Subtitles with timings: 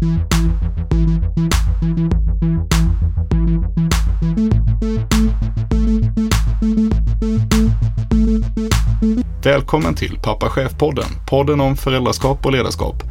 [0.00, 0.20] Välkommen
[9.94, 13.02] till Pappa Chef-podden, podden om föräldraskap och ledarskap.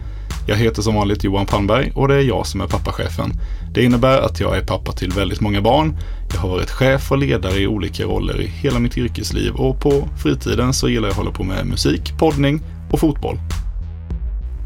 [0.47, 3.31] Jag heter som vanligt Johan Palmberg och det är jag som är pappachefen.
[3.73, 5.97] Det innebär att jag är pappa till väldigt många barn.
[6.33, 10.07] Jag har varit chef och ledare i olika roller i hela mitt yrkesliv och på
[10.23, 12.61] fritiden så gillar jag att hålla på med musik, poddning
[12.91, 13.39] och fotboll.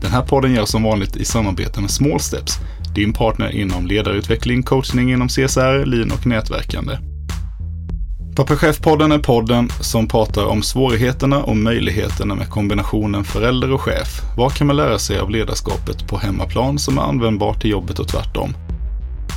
[0.04, 2.60] Den här podden görs som vanligt i samarbete med Small Steps,
[2.96, 6.98] din partner inom ledarutveckling, coachning inom CSR, lean och nätverkande.
[8.36, 14.22] Pappa Chef-podden är podden som pratar om svårigheterna och möjligheterna med kombinationen förälder och chef.
[14.38, 18.08] Vad kan man lära sig av ledarskapet på hemmaplan som är användbart till jobbet och
[18.08, 18.54] tvärtom?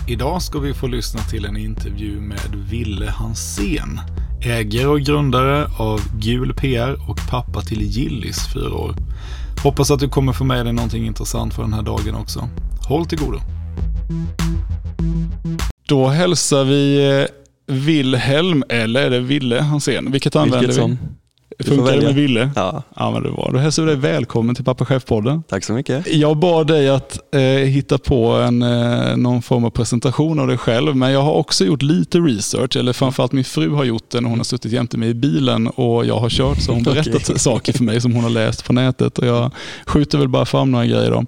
[0.09, 4.01] Idag ska vi få lyssna till en intervju med Ville Hansén.
[4.43, 8.95] Ägare och grundare av Gul PR och pappa till Gillis fyra år.
[9.67, 12.49] Hoppas att du kommer få med dig någonting intressant för den här dagen också.
[12.89, 13.39] Håll till godo.
[15.89, 20.13] Då hälsar vi eh, Wilhelm, eller är det Ville Hansén?
[20.13, 20.97] Vilket använder Vilket vi?
[21.65, 22.51] Funkar det med Ville?
[22.57, 22.83] Ja.
[22.97, 23.51] Ja, men det var.
[23.53, 25.43] Då hälsar vi dig välkommen till Pappa Chef-podden.
[25.49, 26.15] Tack så mycket.
[26.15, 30.59] Jag bad dig att eh, hitta på en, eh, någon form av presentation av dig
[30.59, 34.21] själv, men jag har också gjort lite research, eller framförallt min fru har gjort det
[34.21, 37.31] när hon har suttit jämte mig i bilen och jag har kört så hon berättat
[37.31, 37.39] Okej.
[37.39, 39.51] saker för mig som hon har läst på nätet och jag
[39.87, 41.25] skjuter väl bara fram några grejer då.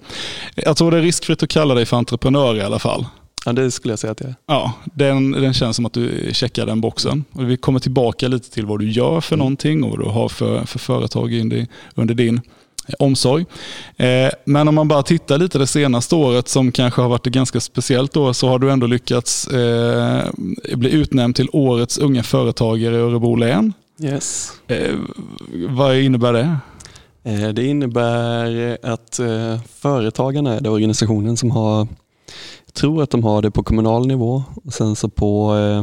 [0.55, 3.07] Jag tror det är riskfritt att kalla dig för entreprenör i alla fall.
[3.49, 4.35] Ja, det skulle jag säga att jag är.
[4.47, 7.25] Ja, den, den känns som att du checkar den boxen.
[7.33, 10.29] Och vi kommer tillbaka lite till vad du gör för någonting och vad du har
[10.29, 12.37] för, för företag under, under din
[12.87, 13.47] eh, omsorg.
[13.97, 17.33] Eh, men om man bara tittar lite det senaste året som kanske har varit ett
[17.33, 20.25] ganska speciellt år så har du ändå lyckats eh,
[20.75, 23.73] bli utnämnd till årets unga företagare i Örebro län.
[24.03, 24.53] Yes.
[24.67, 24.95] Eh,
[25.69, 26.57] vad innebär det?
[27.53, 29.21] Det innebär att
[29.75, 31.89] företagarna är det organisationen som har,
[32.73, 35.83] tror att de har det på kommunal nivå och sen så på eh,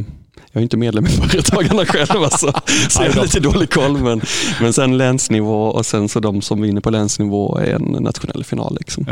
[0.56, 2.52] jag är inte medlem i Företagarna själv alltså,
[2.88, 3.98] så jag har lite dålig koll.
[3.98, 4.20] Men,
[4.60, 8.76] men sen länsnivå och sen så de som vinner på länsnivå är en nationell final.
[8.80, 9.06] Liksom.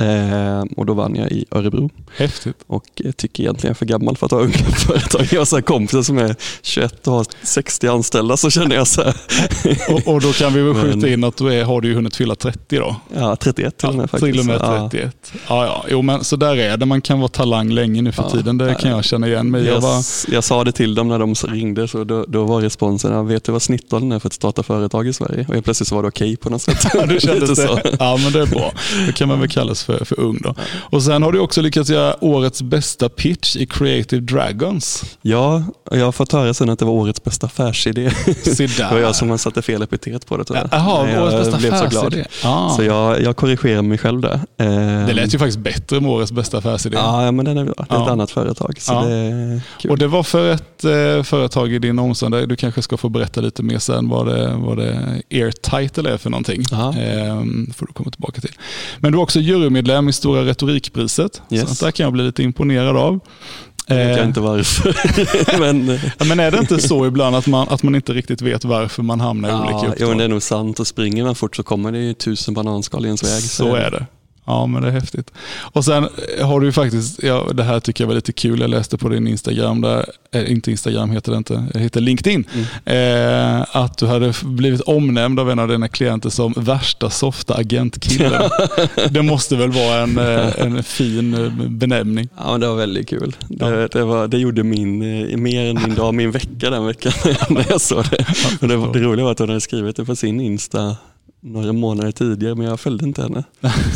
[0.00, 2.56] Eh, och då vann jag i Örebro Häftigt.
[2.66, 4.52] och eh, tycker egentligen jag är för gammal för att ha unga
[4.86, 5.28] företag.
[5.32, 8.86] Jag har så här kompisar som är 21 och har 60 anställda så känner jag
[8.86, 9.02] så
[9.88, 12.16] Och, och då kan vi väl skjuta Men- in att du är, har du hunnit
[12.16, 12.96] fylla 30 då?
[13.16, 14.32] ja 31 till och med faktiskt.
[14.32, 14.88] Till och med Ja.
[14.90, 15.16] 31.
[15.48, 15.66] Ja.
[15.66, 16.86] Ja, Jo, men så där är det.
[16.86, 18.30] Man kan vara talang länge nu för Ja.
[18.30, 18.58] tiden.
[18.58, 19.64] Det kan jag känna igen mig.
[19.64, 22.60] Jag Jag, var, jag sa det till dem när de ringde, så då, då var
[22.60, 25.44] responsen, "Ja, vet du vad snittåldern är för att starta företag i Sverige?
[25.48, 26.86] Och helt plötsligt så var det okej på något sätt.
[26.94, 27.74] Ja, du kändes så.
[27.74, 27.96] det.
[27.98, 28.72] Ja, men det är bra.
[29.06, 30.54] Det kan man väl kallas för, för ung då.
[30.90, 35.04] Och sen har du också lyckats göra årets bästa pitch i Creative Dragons.
[35.22, 38.10] Ja, och jag har fått höra sen att det var årets bästa affärsidé.
[38.44, 40.68] Det var jag som satte fel epitet på det tror jag.
[40.72, 42.24] Jaha, årets bästa blev så glad.
[42.44, 42.68] Ah.
[42.70, 44.40] Så jag, jag korrigerar mig själv där.
[45.06, 46.96] Det lät ju faktiskt bättre med årets bästa affärsidé.
[46.96, 47.74] Ja, men den är bra.
[47.76, 48.12] Det är ett Ja.
[48.12, 48.74] annat företag.
[48.78, 49.02] Så Ja.
[49.02, 49.90] det är kul.
[49.90, 53.40] Och det var för ett eh, företag i din där Du kanske ska få berätta
[53.40, 56.62] lite mer sen vad det, vad det er title är för någonting.
[56.72, 58.52] Ehm, får du komma tillbaka till.
[58.98, 61.42] Men du är också jurymedlem i Stora Retorikpriset.
[61.50, 61.78] Yes.
[61.78, 63.20] Så där kan jag bli lite imponerad av.
[63.86, 65.58] Jag vet Eh, inte varför.
[65.58, 65.86] men,
[66.18, 69.02] Ja, men är det inte så ibland att man, att man inte riktigt vet varför
[69.02, 69.96] man hamnar i olika ja, uppdrag?
[70.00, 70.80] jo, men det är nog sant.
[70.80, 73.42] Och springer man fort så kommer det ju tusen bananskal i ens väg.
[73.42, 74.06] Så är det.
[74.46, 75.30] Ja, men det är häftigt.
[75.72, 76.08] Och sen
[76.42, 79.26] har du faktiskt, ja, det här tycker jag var lite kul, jag läste på din
[79.28, 82.44] Instagram, där, äh, inte Instagram heter det inte, det heter LinkedIn,
[82.84, 83.58] Mm.
[83.60, 88.42] eh, att du hade blivit omnämnd av en av dina klienter som värsta softa agentkillen.
[89.10, 92.28] det måste väl vara en, eh, en fin eh, benämning.
[92.36, 93.36] Ja, men det var väldigt kul.
[93.48, 93.88] Det, Ja.
[93.92, 97.12] det, var, det gjorde min, eh, mer än min dag, min vecka den veckan
[97.48, 98.26] när jag såg det.
[98.60, 100.96] Och det, det roliga var att hon hade skrivit det på sin Insta
[101.44, 103.44] några månader tidigare, men jag följde inte henne.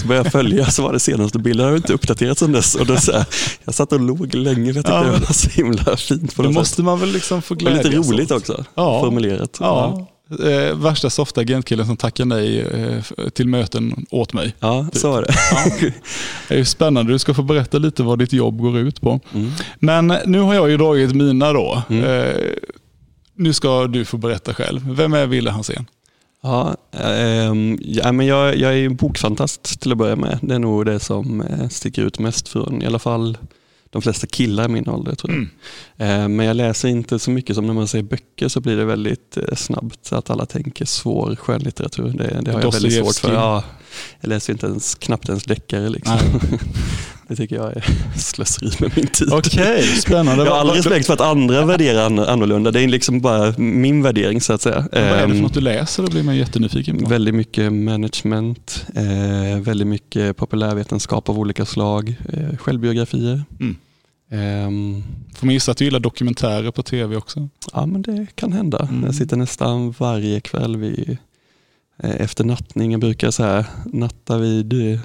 [0.01, 2.75] Så började jag följa, så var det senaste bilden, jag har inte uppdaterat sedan dess.
[2.75, 3.25] Och då så här,
[3.65, 6.43] jag satt och log länge, för jag tyckte Ja, det var så himla fint på
[6.43, 6.85] Det måste sätt.
[6.85, 9.01] man väl liksom få glädjas lite roligt också, Ja.
[9.01, 9.57] formulerat.
[9.61, 10.07] Ja.
[10.45, 14.55] Eh, värsta softa agentkillen som tackar nej eh, till möten åt mig.
[14.61, 15.35] ja, så var det.
[16.49, 19.21] Det är spännande, du ska få berätta lite vad ditt jobb går ut på.
[19.35, 19.51] Mm.
[19.79, 21.83] Men nu har jag ju dragit mina då.
[21.91, 22.05] Mm.
[22.05, 22.35] Eh,
[23.37, 24.81] nu ska du få berätta själv.
[24.95, 25.87] Vem är Ville Hansén?
[26.43, 30.39] Ja, ehm, ja, men jag, jag är bokfantast till att börja med.
[30.43, 33.39] Det är nog det som eh, sticker ut mest från i alla fall
[33.91, 35.15] de flesta killar i min ålder.
[35.15, 35.39] Tror jag.
[36.09, 36.23] Mm.
[36.23, 38.85] Eh, men jag läser inte så mycket som när man säger böcker så blir det
[38.85, 42.09] väldigt eh, snabbt att alla tänker svår skönlitteratur.
[42.09, 43.33] Det, det har jag väldigt svårt för.
[43.33, 43.65] Ja,
[44.21, 45.89] jag läser inte ens, knappt ens deckare.
[45.89, 46.19] Liksom.
[47.29, 47.85] Det tycker jag är
[48.19, 49.33] slöseri med min tid.
[49.33, 50.45] Okej, spännande.
[50.45, 52.71] Jag har all respekt för att andra värderar an- annorlunda.
[52.71, 54.89] Det är liksom bara min värdering så att säga.
[54.93, 56.03] Vad är det för Ehm, något du läser?
[56.03, 57.09] Det blir man jättenyfiken på.
[57.09, 63.43] Väldigt mycket management, eh, väldigt mycket populärvetenskap av olika slag, eh, självbiografier.
[63.61, 63.77] Mm.
[64.31, 65.03] Ehm,
[65.37, 67.49] Får man gissa att du gillar dokumentärer på tv också?
[67.73, 68.89] ja men det kan hända.
[68.91, 69.05] Mm.
[69.05, 71.17] Jag sitter nästan varje kväll vid,
[72.03, 72.91] eh, efter nattning.
[72.93, 75.01] Jag brukar så här, natta vid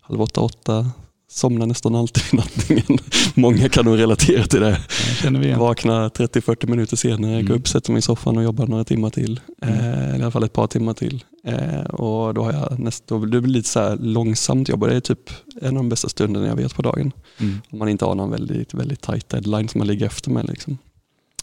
[0.00, 0.90] halv åtta, åtta.
[1.30, 2.98] Somnar nästan alltid vid nattningen.
[3.34, 4.80] Många kan nog relatera till det.
[5.22, 5.56] Det.
[5.56, 7.46] Vaknar 30-40 minuter senare, Mm.
[7.46, 9.40] går upp, sätter mig i soffan och jobbar några timmar till.
[9.62, 9.74] Mm.
[9.78, 11.24] Eh, i alla fall ett par timmar till.
[11.44, 14.88] Eh, och då har jag näst, då, det blir lite så här långsamt jobb och
[14.88, 15.30] det är typ
[15.60, 17.12] en av de bästa stunderna jag vet på dagen.
[17.38, 17.60] Mm.
[17.70, 20.48] Om man inte har någon väldigt, väldigt tight deadline som man ligger efter med.
[20.48, 20.78] Liksom.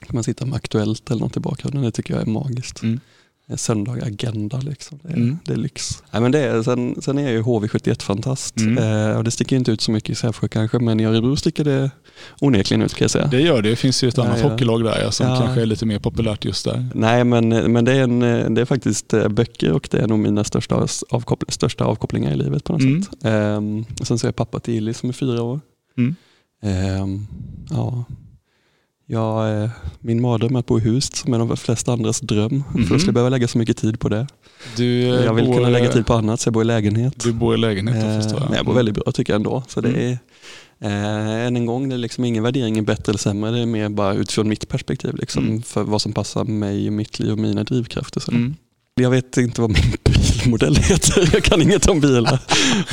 [0.08, 2.82] Kan man sitta med Aktuellt eller något i bakgrunden, det tycker jag är magiskt.
[3.50, 5.00] Eh, Söndag agenda, liksom.
[5.04, 5.40] det, är, Mm.
[5.46, 6.04] det är lyx.
[6.12, 8.78] Nej, men det är, sen, sen är jag ju HV71-fantast Mm.
[9.12, 11.64] eh, och det sticker inte ut så mycket i Sävsjö kanske men i Örebro sticker
[11.64, 11.92] det
[12.42, 13.28] onekligen ut kan jag säga.
[13.28, 13.70] Det gör det.
[13.70, 14.50] Det finns ju ett Ja, annat ja.
[14.50, 15.38] hockeylag där ja, som Ja.
[15.40, 16.88] kanske är lite mer populärt just där.
[16.96, 18.20] Nej men, men det, är en,
[18.54, 22.36] det är faktiskt eh, böcker och det är nog mina största, avkoppl största avkopplingar i
[22.36, 23.04] livet på något Mm.
[23.04, 24.00] sätt.
[24.02, 25.60] Och sen så är jag pappa till Illy som är fyra år.
[25.98, 26.16] Mm.
[26.64, 27.28] Ehm,
[29.06, 29.50] ja.
[29.50, 29.70] Eh,
[30.00, 32.64] min mardröm är att bo i hus som är de flesta andras dröm.
[32.72, 32.82] För Mhm.
[32.82, 34.28] då skulle jag behöva lägga så mycket tid på det.
[34.78, 37.20] Du, eh, jag vill bor, kunna lägga tid på annat så jag bor i lägenhet.
[37.24, 38.50] Du bor i lägenhet då Eh, förstår jag.
[38.50, 39.64] men jag bor väldigt bra tycker jag ändå.
[39.68, 40.02] Så det Mm.
[40.02, 40.18] är,
[41.42, 43.52] eh, än en gång, det är liksom ingen värdering bättre eller sämre.
[43.52, 45.16] Det är mer bara utifrån mitt perspektiv.
[45.16, 45.62] Liksom, Mm.
[45.62, 48.20] För vad som passar mig, mitt liv och mina drivkrafter.
[48.20, 48.32] Så.
[48.32, 48.56] Mm.
[49.02, 51.30] Jag vet inte vad min bilmodell heter.
[51.34, 52.40] Jag kan inget om bilar.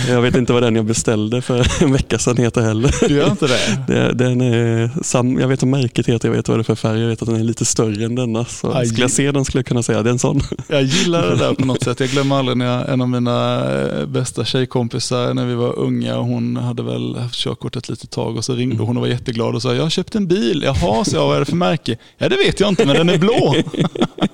[0.08, 2.94] Jag vet inte vad den jag beställde för en vecka sedan heter heller.
[3.08, 4.12] Du gör inte det?
[4.12, 7.00] Den är sam, jag vet vad märket heter, jag vet vad det är för färg,
[7.00, 8.44] jag vet att den är lite större än denna.
[8.44, 10.40] Så skulle jag se den skulle jag kunna säga det är en sån.
[10.69, 12.00] Jag gillar det där på något sätt.
[12.00, 16.56] Jag glömmer aldrig när en av mina eh, bästa tjejkompisar när vi var unga, hon
[16.56, 18.87] hade väl haft körkort ett litet tag och så ringde Mm.
[18.87, 20.62] hon och var jätteglad och sa jag har köpt en bil.
[20.64, 21.96] Jaha, så jag, vad är det för märke?
[22.19, 23.54] Ja det vet jag inte men den är blå.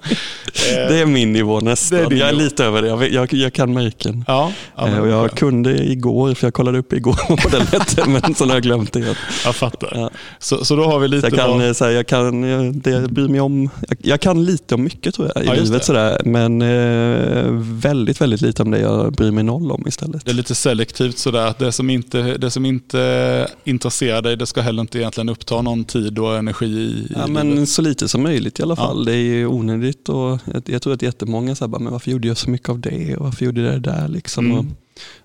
[0.89, 1.99] Det är min nivå nästan.
[1.99, 2.39] Jag är nivå.
[2.45, 4.25] lite över det, jag, jag, jag kan märken.
[4.27, 8.09] Ja, ja Eh, och jag kunde igår, för jag kollade upp igår vad modellen hette,
[8.09, 9.17] men så har jag glömt det.
[9.45, 9.93] jag fattar.
[9.95, 10.11] Ja.
[10.39, 12.43] Så, så då har vi Så lite jag kan, vad- eh, så här, jag kan,
[12.43, 15.47] jag, det jag bryr mig om, jag, jag kan lite om mycket tror jag i
[15.47, 17.45] Ja, livet sådär, men eh,
[17.83, 20.25] väldigt, väldigt lite om det jag bryr mig noll om istället.
[20.25, 24.47] Det är lite selektivt sådär att det som inte, det som inte intresserar dig det
[24.47, 27.47] ska heller inte egentligen uppta någon tid och energi i, i Ja, livet.
[27.47, 29.05] men så lite som möjligt i alla fall.
[29.05, 32.29] Det är ju onödigt och jag, jag tror att jättemånga säger bara, men varför gjorde
[32.29, 34.47] jag så mycket av det och varför gjorde jag det där liksom.
[34.47, 34.59] Mm.
[34.59, 34.65] Och,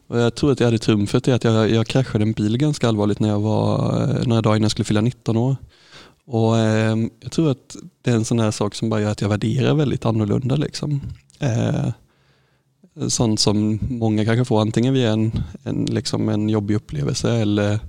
[0.08, 2.88] och jag tror att jag hade trumfet i att jag, jag kraschade en bil ganska
[2.88, 5.56] allvarligt när jag var eh, några dagar innan jag skulle fylla 19 år.
[6.26, 9.22] Och eh, jag tror att det är en sån här sak som bara gör att
[9.22, 11.02] jag värderar väldigt annorlunda liksom.
[11.40, 11.90] Eh,
[13.08, 15.32] sånt som många kanske får antingen via en,
[15.64, 17.80] en, liksom en jobbig upplevelse eller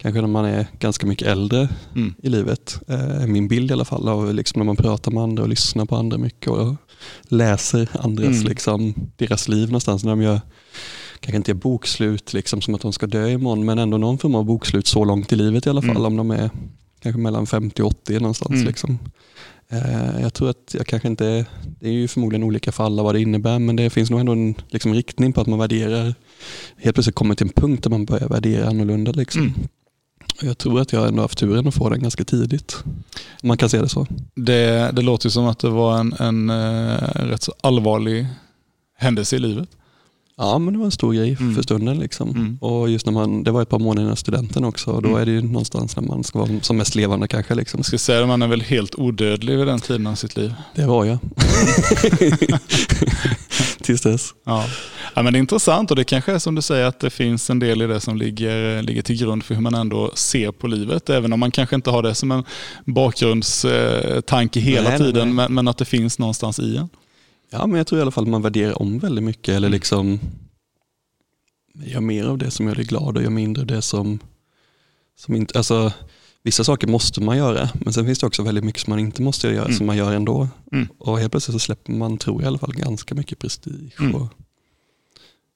[0.00, 2.14] kanske när man är ganska mycket äldre Mm.
[2.22, 2.80] i livet.
[2.88, 5.84] Eh, min bild i alla fall av liksom när man pratar med andra och lyssnar
[5.86, 6.74] på andra mycket och
[7.28, 8.48] läser andras, Mm.
[8.48, 10.04] liksom, deras liv någonstans.
[10.04, 10.40] När de gör,
[11.20, 14.34] kanske inte gör bokslut liksom, som att de ska dö imorgon men ändå någon form
[14.34, 16.06] av bokslut så långt i livet i alla fall Mm.
[16.06, 16.50] om de är
[17.02, 18.52] kanske mellan 50 och 80 någonstans.
[18.54, 18.66] Mm.
[18.66, 18.98] Liksom.
[19.68, 21.46] Eh, jag tror att jag kanske inte,
[21.80, 24.32] det är ju förmodligen olika för alla vad det innebär men det finns nog ändå
[24.32, 26.14] en liksom, riktning på att man värderar,
[26.76, 29.12] helt plötsligt kommer till en punkt där man börjar värdera annorlunda.
[29.12, 29.54] Liksom.
[30.42, 32.76] Jag tror att jag ändå haft turen att få den ganska tidigt.
[33.42, 34.06] Om man kan se det så.
[34.34, 38.26] Det, det låter som att det var en, en eh, rätt så allvarlig
[38.98, 39.68] händelse i livet.
[40.36, 41.54] Ja men det var en stor grej Mm.
[41.54, 41.98] för stunden.
[41.98, 42.30] Liksom.
[42.30, 42.58] Mm.
[42.60, 45.20] Och just när man, det var ett par månader innan studenten också och då Mm.
[45.20, 47.54] är det ju någonstans när man ska vara som mest levande kanske.
[47.54, 47.78] Liksom.
[47.78, 50.54] Jag ska säga att man är väl helt odödlig vid den tiden av sitt liv.
[50.74, 51.18] Det var jag.
[53.90, 54.34] Tills dess.
[54.44, 54.66] Ja.
[55.14, 57.50] ja, men det är intressant och det kanske är som du säger att det finns
[57.50, 60.66] en del i det som ligger, ligger till grund för hur man ändå ser på
[60.66, 61.10] livet.
[61.10, 62.44] Även om man kanske inte har det som en
[62.84, 65.34] bakgrundstanke hela Nej, tiden, nej.
[65.34, 66.88] Men, men att det finns någonstans i en.
[67.50, 69.72] Ja men jag tror i alla fall att man värderar om väldigt mycket eller Mm.
[69.72, 70.20] liksom
[71.84, 74.18] gör mer av det som gör dig glad och gör mindre av det som,
[75.16, 75.92] som inte, alltså
[76.42, 79.22] vissa saker måste man göra men sen finns det också väldigt mycket som man inte
[79.22, 79.76] måste göra Mm.
[79.76, 80.48] som man gör ändå.
[80.72, 80.88] Mm.
[80.98, 84.14] Och helt plötsligt så släpper man, tror jag i alla fall, ganska mycket prestige Mm.
[84.14, 84.28] och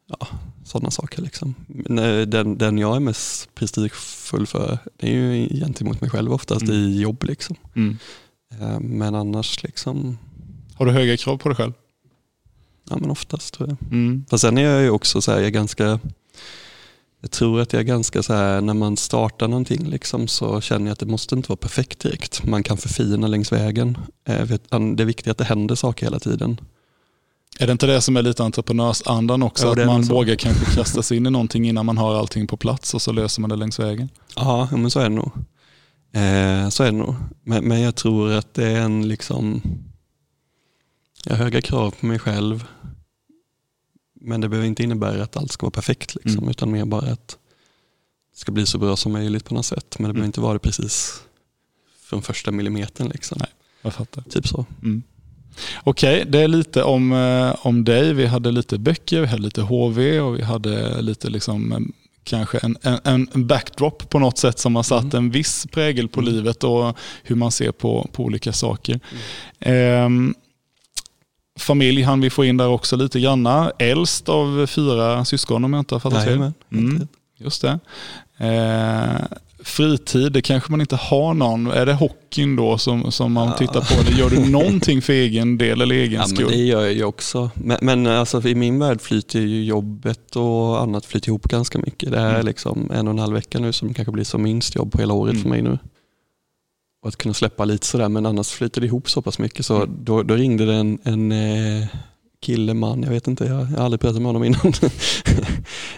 [0.06, 0.28] ja,
[0.64, 1.22] sådana saker.
[1.22, 1.54] Liksom.
[1.90, 6.62] Eh, Den, den jag är mest prestigefull för det är ju gentemot mig själv oftast
[6.62, 6.74] Mm.
[6.76, 7.24] i jobb.
[7.24, 7.56] Liksom.
[7.76, 7.98] Mm.
[8.60, 10.18] Eh, Men annars liksom,
[10.74, 11.72] Har du höga krav på dig själv?
[12.90, 13.76] ja men oftast tror jag.
[13.92, 14.24] Mm.
[14.30, 16.00] Fast sen är jag ju också så här, jag är ganska,
[17.24, 20.86] jag tror att jag är ganska så här, när man startar någonting liksom, så känner
[20.86, 22.44] jag att det måste inte vara perfekt direkt.
[22.46, 23.98] Man kan förfina längs vägen.
[24.28, 26.60] Eh, Det är viktigt att det händer saker hela tiden.
[27.58, 29.66] Är det inte det som är lite entreprenörsandan också?
[29.66, 32.56] Jo, att man vågar kanske kasta sig in i någonting innan man har allting på
[32.56, 34.08] plats och så löser man det längs vägen.
[34.36, 35.30] Ja, men så är det nog.
[36.12, 37.14] Eh, så är det nog.
[37.42, 39.62] Men, men jag tror att det är en liksom,
[41.24, 42.64] jag har höga krav på mig själv.
[44.24, 46.50] Men det behöver inte innebära att allt ska vara perfekt, liksom, Mm.
[46.50, 47.28] utan mer bara att
[48.32, 49.96] det ska bli så bra som möjligt på något sätt.
[49.98, 50.14] Men det Mm.
[50.14, 51.20] behöver inte vara det precis
[52.02, 53.08] från första millimetern.
[53.08, 53.36] Liksom.
[53.40, 53.48] Nej.
[53.82, 54.22] Jag fattar.
[54.30, 54.66] Typ så.
[54.82, 55.02] Mm.
[55.84, 58.14] Okej, det är lite om, eh, om dig.
[58.14, 61.92] Vi hade lite böcker, vi hade lite HV och vi hade lite liksom
[62.24, 65.16] kanske en, en, en backdrop på något sätt som har satt Mm.
[65.16, 66.34] en viss prägel på Mm.
[66.34, 69.00] livet och hur man ser på, på olika saker.
[69.60, 70.34] Ehm,
[71.58, 73.72] familj hann vi få in där också lite granna.
[73.78, 76.52] Äldst av fyra syskon om jag inte har fattat fel.
[76.72, 77.08] Mm.
[77.38, 77.78] Just det.
[78.38, 79.24] Eh,
[79.64, 81.66] fritid, det kanske man inte har någon.
[81.66, 83.52] Är det hockeyn då som, som man Ja.
[83.56, 84.00] tittar på?
[84.00, 86.48] Eller gör du någonting för egen del eller egen Ja, men skull?
[86.50, 87.50] det gör jag ju också.
[87.54, 92.10] Men, men alltså, i min värld flyter ju jobbet och annat flyter ihop ganska mycket.
[92.10, 92.46] Det är Mm.
[92.46, 95.14] liksom en och en halv vecka nu som kanske blir som minst jobb på hela
[95.14, 95.42] året Mm.
[95.42, 95.78] för mig nu.
[97.04, 99.66] Och att kunna släppa lite sådär, men annars flyter det ihop så pass mycket.
[99.66, 99.96] Så Mm.
[100.04, 101.86] då, då ringde det en, en eh,
[102.40, 104.72] kille, man, jag vet inte, jag har aldrig pratat med honom innan.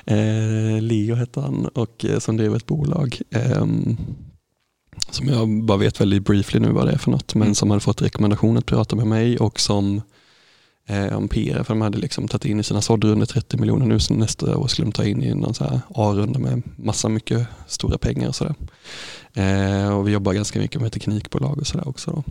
[0.06, 3.20] eh, Leo hette han och eh, som drev ett bolag.
[3.30, 3.96] ehm,
[5.10, 7.54] som jag bara vet väldigt briefly nu vad det är för något, men Mm.
[7.54, 10.02] som hade fått rekommendation att prata med mig och som
[10.88, 14.00] eh, om PR, för de hade liksom tagit in i sina såddrundor 30 miljoner nu,
[14.00, 15.54] så nästa år skulle de ta in i någon
[15.94, 18.54] A-runda med massa mycket stora pengar och sådär.
[19.34, 22.10] Eh, och vi jobbar ganska mycket med teknikbolag och sådär också.
[22.10, 22.24] Då.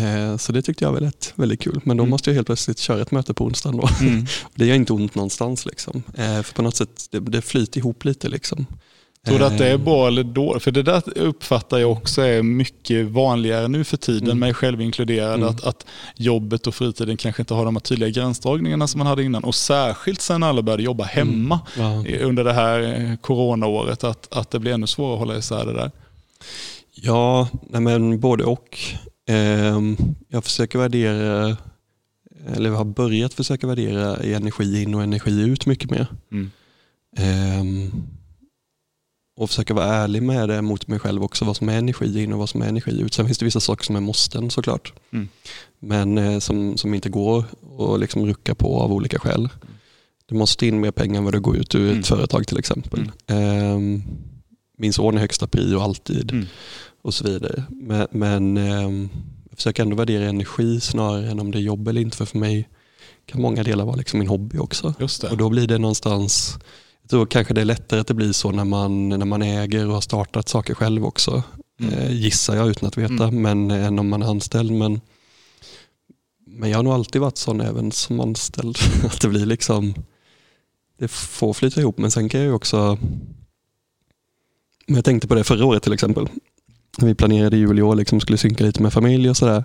[0.00, 1.80] Eh, så det tyckte jag var väldigt, väldigt kul.
[1.84, 2.10] Men då Mm.
[2.10, 3.88] måste jag helt plötsligt köra ett möte på onsdagen då.
[4.00, 4.26] Mm.
[4.54, 6.02] Det gör inte ont någonstans liksom.
[6.14, 8.66] Eh, för på något sätt, det, det flyter ihop lite liksom.
[9.26, 10.62] Tror du att det är Eh, bra eller dåligt?
[10.62, 14.38] För det där uppfattar jag också är mycket vanligare nu för tiden, Mm.
[14.38, 15.48] mig själv inkluderad, Mm.
[15.48, 19.22] att, att jobbet och fritiden kanske inte har de här tydliga gränsdragningarna som man hade
[19.22, 19.44] innan.
[19.44, 22.06] Och särskilt sen alla började jobba hemma Ja.
[22.06, 22.80] i- under det här
[23.10, 25.90] eh, coronaåret, att, att det blir ännu svårare att hålla isär det där.
[26.94, 28.78] Ja, men både och.
[29.28, 29.96] Ehm,
[30.28, 31.56] jag försöker värdera,
[32.56, 36.06] eller har börjat försöka värdera energi in och energi ut mycket mer.
[36.32, 36.50] Mm.
[39.36, 42.32] Och försöka vara ärlig med det mot mig själv också, vad som är energi in
[42.32, 43.14] och vad som är energi ut.
[43.14, 44.92] Sen finns det vissa saker som är måsten såklart.
[45.12, 45.28] Mm.
[45.78, 47.44] Men eh, som, som inte går
[47.78, 49.48] att liksom rucka på av olika skäl.
[50.28, 52.00] Det måste in mer pengar än vad det går ut ur Mm.
[52.00, 53.12] ett företag till exempel.
[53.26, 54.02] Ehm,
[54.78, 56.46] min son är högsta prio alltid Mm.
[57.02, 57.62] och så vidare.
[57.70, 59.08] Men, men ehm,
[59.50, 62.16] jag försöker ändå värdera energi snarare än om det är jobb eller inte.
[62.16, 62.68] För för mig
[63.26, 64.94] kan många delar vara liksom min hobby också.
[65.30, 66.58] Och då blir det någonstans,
[67.06, 69.86] jag tror kanske det är lättare att det blir så när man, när man äger
[69.88, 71.42] och har startat saker själv också.
[71.80, 71.94] Mm.
[71.94, 73.42] Eh, gissar jag utan att veta, Mm.
[73.42, 74.70] men eh, än om man är anställd.
[74.72, 75.00] Men,
[76.46, 78.78] men jag har nog alltid varit sån även som anställd.
[79.04, 79.94] att det blir liksom,
[80.98, 81.98] det får flyta ihop.
[81.98, 82.98] Men sen kan jag ju också,
[84.86, 86.28] men jag tänkte på det förra året till exempel.
[86.98, 89.64] När vi planerade jul i år, liksom skulle synka lite med familj och sådär.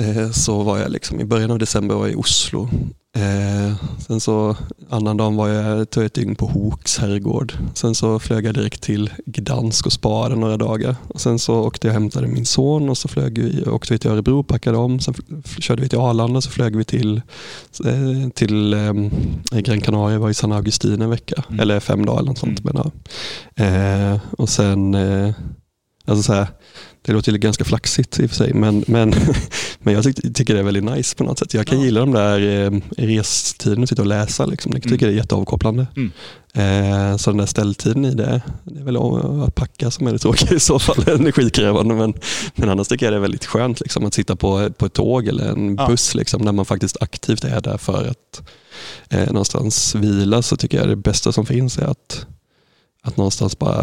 [0.00, 2.68] Eh, så var jag liksom, i början av december var jag i Oslo.
[3.16, 3.74] Eh,
[4.06, 4.56] sen så
[4.90, 7.52] annan dagen var jag tog ett dygn på Hooks herrgård.
[7.74, 10.96] Sen så flög jag direkt till Gdansk och sparade några dagar.
[11.08, 13.98] Och sen så åkte jag och hämtade min son och så flög vi, åkte vi
[13.98, 15.00] till Örebro, packade om.
[15.00, 15.14] Sen
[15.58, 17.22] körde vi till Arlanda så flög vi till,
[17.84, 18.92] eh, till eh,
[19.60, 21.44] Gran Canaria, var i San Augustin en vecka.
[21.48, 21.60] Mm.
[21.60, 22.60] Eller fem dagar eller något sånt.
[22.60, 22.72] Mm.
[22.74, 22.92] Men,
[23.56, 24.20] ja.
[24.38, 24.94] och sen,
[26.06, 26.46] alltså så här,
[27.02, 29.14] det låter ganska flaxigt i och för sig, men, men,
[29.78, 31.54] men jag tycker, tycker det är väldigt nice på något sätt.
[31.54, 31.84] Jag kan Ja.
[31.84, 34.46] gilla de där eh, restiden och sitta och läsa.
[34.46, 34.72] Liksom.
[34.72, 35.08] Jag tycker Mm.
[35.08, 35.86] det är jätteavkopplande.
[35.96, 36.12] Mm.
[36.54, 38.96] Eh, så den där ställtiden i det, det är väl
[39.46, 41.94] att packa som är det tråkiga i så fall, energikrävande.
[41.94, 42.14] Men,
[42.54, 45.28] men annars tycker jag det är väldigt skönt liksom, att sitta på, på ett tåg
[45.28, 45.86] eller en Ja.
[45.88, 48.42] buss liksom, där man faktiskt aktivt är där för att
[49.10, 50.42] eh, någonstans vila.
[50.42, 52.26] Så tycker jag det bästa som finns är att
[53.02, 53.82] att någonstans bara,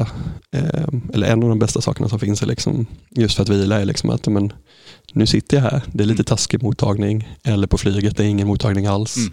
[0.52, 3.82] eh, eller en av de bästa sakerna som finns är liksom, just för att vila
[3.82, 4.54] är liksom att men,
[5.14, 6.26] nu sitter jag här, det är lite Mm.
[6.26, 9.18] taskig mottagning, eller på flyget, det är ingen mottagning alls.
[9.18, 9.32] Mm.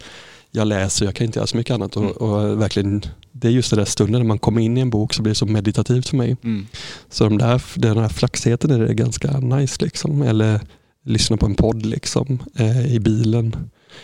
[0.51, 1.95] Jag läser, jag kan inte göra så mycket annat.
[1.95, 2.09] Mm.
[2.09, 3.01] Och, och verkligen,
[3.31, 5.31] det är just den där stunden när man kommer in i en bok så blir
[5.31, 6.37] det så meditativt för mig.
[6.43, 6.67] Mm.
[7.09, 9.83] Så de där, den här flaxigheten är det ganska nice.
[9.83, 10.21] Liksom.
[10.21, 10.59] Eller
[11.05, 13.55] lyssna på en podd liksom, eh, i bilen.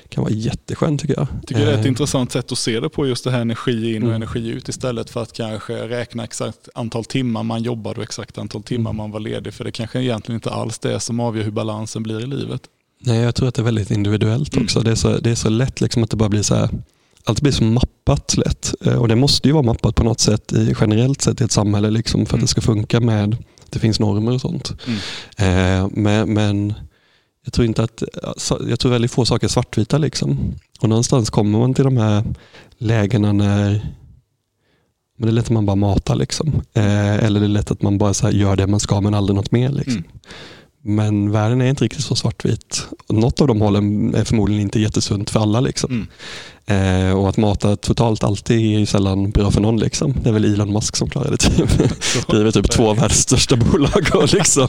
[0.09, 1.27] Kan vara jätteskönt tycker jag.
[1.47, 3.95] tycker det är ett Eh, intressant sätt att se det på, just det här energi
[3.95, 4.15] in och Mm.
[4.15, 8.63] energi ut istället för att kanske räkna exakt antal timmar man jobbade och exakt antal
[8.63, 8.97] timmar Mm.
[8.97, 9.53] man var ledig.
[9.53, 12.61] För det kanske egentligen inte alls det som avgör hur balansen blir i livet.
[13.03, 14.65] Nej, jag tror att det är väldigt individuellt Mm.
[14.65, 14.79] också.
[14.81, 16.69] Det, är så, det är så lätt liksom att det bara blir så här,
[17.23, 18.73] allt blir så mappat lätt.
[18.85, 21.51] Eh, Och det måste ju vara mappat på något sätt i, generellt sett i ett
[21.51, 22.41] samhälle liksom, för att Mm.
[22.41, 23.37] det ska funka med,
[23.69, 24.73] det finns normer och sånt.
[24.87, 24.99] Mm.
[25.81, 26.73] Eh, men, men
[27.43, 30.55] jag tror inte att, alltså, jag tror väldigt få saker är svartvita liksom.
[30.81, 32.23] Och någonstans kommer man till de här
[32.77, 33.81] lägena när
[35.17, 36.61] men det är lätt att man bara matar liksom.
[36.73, 39.35] Eh, eller det är lätt att man bara så gör det man ska men aldrig
[39.35, 39.69] något mer.
[39.69, 39.93] Liksom.
[39.93, 40.11] Mm.
[40.83, 42.87] Men världen är inte riktigt så svartvit.
[43.09, 45.59] Något av de hållen är förmodligen inte jättesunt för alla.
[45.59, 45.91] Liksom.
[45.91, 46.07] Mm.
[46.65, 49.79] Eh, och att mata totalt alltid är sällan bra för någon.
[49.79, 50.13] Liksom.
[50.23, 51.37] Det är väl Elon Musk som klarar det.
[51.37, 52.27] Typ.
[52.27, 54.09] driver typ två av världens största bolag.
[54.13, 54.67] Och liksom.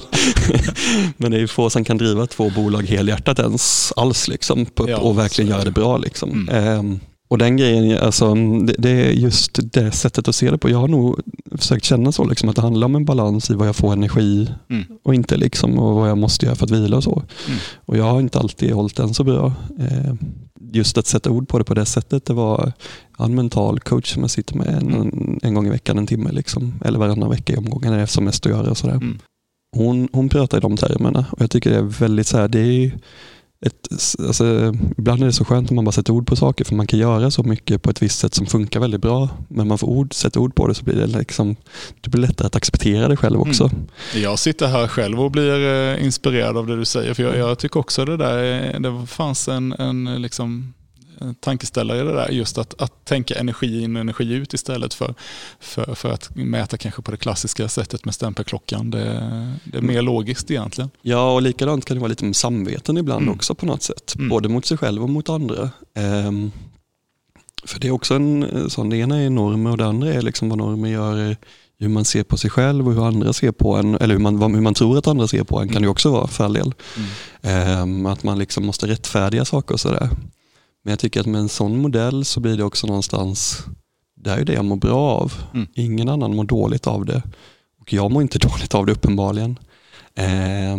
[1.17, 4.97] Men det är få som kan driva två bolag helhjärtat ens alls liksom, på, ja,
[4.97, 5.99] och verkligen göra det bra.
[5.99, 6.49] Liksom.
[6.49, 6.49] Mm.
[6.49, 6.99] Eh,
[7.33, 10.71] och den grejen, alltså, det, det, är just det sättet att se det på.
[10.71, 11.21] Jag har nog
[11.51, 14.49] försökt känna så, liksom, att det handlar om en balans i vad jag får energi
[14.71, 14.85] mm.
[15.03, 17.23] och inte liksom, och vad jag måste göra för att vila och så.
[17.47, 17.59] Mm.
[17.77, 19.53] Och jag har inte alltid hållit den så bra.
[19.79, 20.15] Eh,
[20.73, 22.73] just att sätta ord på det på det sättet, det var
[23.19, 25.39] en mental coach som jag sitter med en, mm.
[25.43, 28.25] en gång i veckan, en timme, liksom, eller varannan vecka i omgången det är som
[28.25, 28.71] mest att göra.
[28.71, 28.95] Och sådär.
[28.95, 29.19] Mm.
[29.77, 32.61] Hon, hon pratar i de termerna och jag tycker det är väldigt så här, det
[32.61, 32.93] är
[33.67, 33.89] ett,
[34.19, 36.87] alltså, ibland är det så skönt om man bara sätter ord på saker för man
[36.87, 39.29] kan göra så mycket på ett visst sätt som funkar väldigt bra.
[39.49, 41.57] Men man får ord, sätter ord på det så blir det, liksom,
[42.01, 43.65] det blir lättare att acceptera det själv också.
[43.65, 44.23] Mm.
[44.23, 47.15] Jag sitter här själv och blir eh, inspirerad av det du säger.
[47.15, 50.75] För jag, jag tycker också det där, eh, det fanns en, en liksom
[51.41, 52.29] tankeställare i det där.
[52.29, 55.15] Just att, att tänka energi in och energi ut istället för,
[55.61, 58.91] för, för att mäta kanske på det klassiska sättet med stämpelklockan.
[58.91, 59.05] Det,
[59.65, 60.05] det är mer mm.
[60.05, 60.91] logiskt egentligen.
[61.03, 63.35] Ja, och likadant kan det vara lite med samveten ibland mm.
[63.35, 64.15] också på något sätt.
[64.17, 64.29] Mm.
[64.29, 65.71] Både mot sig själv och mot andra.
[66.27, 66.53] Um,
[67.65, 70.49] för det är också en sån, det ena är normer och det andra är liksom
[70.49, 71.37] vad normer gör
[71.83, 74.55] hur man ser på sig själv och hur andra ser på en, eller hur man,
[74.55, 75.83] hur man tror att andra ser på en kan mm.
[75.83, 76.75] det också vara för all del.
[77.43, 77.83] Mm.
[77.83, 80.09] Um, att man liksom måste rättfärdiga saker och sådär.
[80.83, 83.59] Men jag tycker att med en sån modell så blir det också någonstans,
[84.17, 85.33] det är ju det jag mår bra av.
[85.55, 85.67] Mm.
[85.75, 87.23] Ingen annan mår dåligt av det.
[87.81, 89.59] Och jag mår inte dåligt av det uppenbarligen.
[90.15, 90.79] Eh,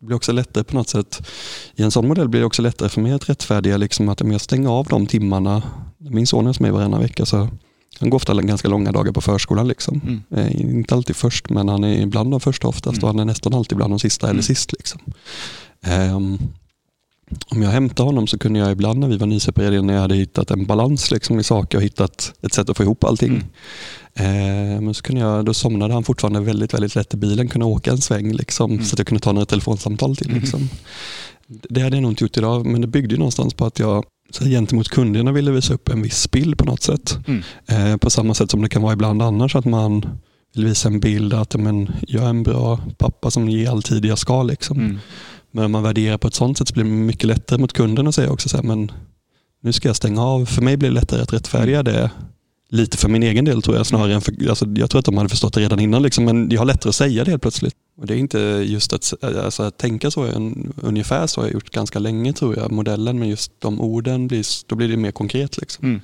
[0.00, 1.28] det blir också lättare på något sätt.
[1.74, 4.32] I en sån modell blir det också lättare för mig att rättfärdiga liksom att om
[4.32, 5.62] jag stänger av de timmarna.
[5.98, 7.48] Min son är hos mig varannan vecka så
[8.00, 9.68] han går ofta ganska långa dagar på förskolan.
[9.68, 10.00] Liksom.
[10.06, 10.22] Mm.
[10.30, 13.02] Eh, inte alltid först men han är ibland de första oftast mm.
[13.02, 14.42] och han är nästan alltid bland de sista eller mm.
[14.42, 14.72] sist.
[14.72, 15.00] Liksom.
[15.80, 16.18] Eh,
[17.48, 20.14] om jag hämtade honom så kunde jag ibland när vi var nyseparerade, när jag hade
[20.14, 23.30] hittat en balans liksom i saker och hittat ett sätt att få ihop allting.
[23.30, 24.74] Mm.
[24.74, 27.66] Eh, men så kunde jag, då somnade han fortfarande väldigt, väldigt lätt i bilen, kunde
[27.66, 28.84] åka en sväng liksom, mm.
[28.84, 30.28] så att jag kunde ta några telefonsamtal till.
[30.28, 30.40] Mm.
[30.40, 30.68] Liksom.
[31.46, 34.44] Det hade jag nog inte gjort idag, men det byggde någonstans på att jag så
[34.44, 37.18] gentemot kunderna ville visa upp en viss bild på något sätt.
[37.26, 37.42] Mm.
[37.66, 40.06] Eh, på samma sätt som det kan vara ibland annars, att man
[40.54, 44.04] vill visa en bild att men, jag är en bra pappa som ger all tid
[44.04, 44.42] jag ska.
[44.42, 45.00] Liksom.
[45.58, 48.06] Men om man värderar på ett sånt sätt så blir det mycket lättare mot kunden
[48.06, 48.92] att säga också så här, men
[49.62, 50.46] nu ska jag stänga av.
[50.46, 52.10] För mig blir det lättare att rättfärdiga det
[52.68, 55.16] lite för min egen del tror jag snarare än för, alltså, jag tror att de
[55.16, 57.74] hade förstått det redan innan liksom, men jag har lättare att säga det helt plötsligt.
[57.96, 61.54] Och det är inte just att, alltså, att tänka så, en, ungefär så har jag
[61.54, 65.12] gjort ganska länge tror jag, modellen, men just de orden, blir, då blir det mer
[65.12, 65.58] konkret.
[65.58, 66.00] Liksom.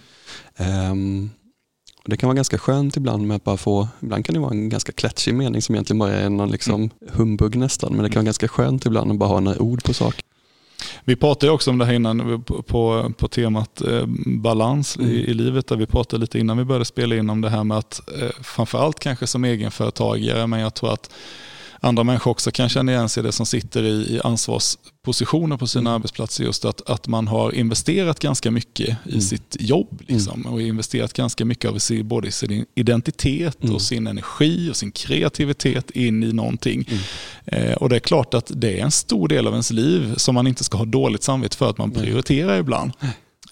[0.58, 0.90] Mm.
[0.90, 1.30] Um,
[2.04, 4.68] det kan vara ganska skönt ibland med att bara få, ibland kan det vara en
[4.68, 6.90] ganska klatschig mening som egentligen bara är någon liksom mm.
[7.12, 9.94] humbug nästan, men det kan vara ganska skönt ibland att bara ha några ord på
[9.94, 10.24] saker.
[11.04, 15.10] Vi pratade också om det här innan på, på, på temat eh, balans mm.
[15.10, 15.66] i, i, livet.
[15.66, 18.30] Där vi pratade lite innan vi började spela in om det här med att eh,
[18.42, 21.10] framförallt kanske som egenföretagare, men jag tror att
[21.84, 25.66] andra människor också kan känna igen sig i det som sitter i, i ansvarspositioner på
[25.66, 25.92] sina mm.
[25.92, 26.44] arbetsplatser.
[26.44, 29.20] Just att, att man har investerat ganska mycket i mm.
[29.20, 30.02] sitt jobb.
[30.06, 30.52] Liksom, mm.
[30.52, 33.80] Och investerat ganska mycket av sin, både sin identitet och mm.
[33.80, 36.88] sin energi och sin kreativitet in i någonting.
[36.88, 37.00] Mm.
[37.46, 40.34] Eh, och det är klart att det är en stor del av ens liv som
[40.34, 42.92] man inte ska ha dåligt samvete för att man prioriterar ibland.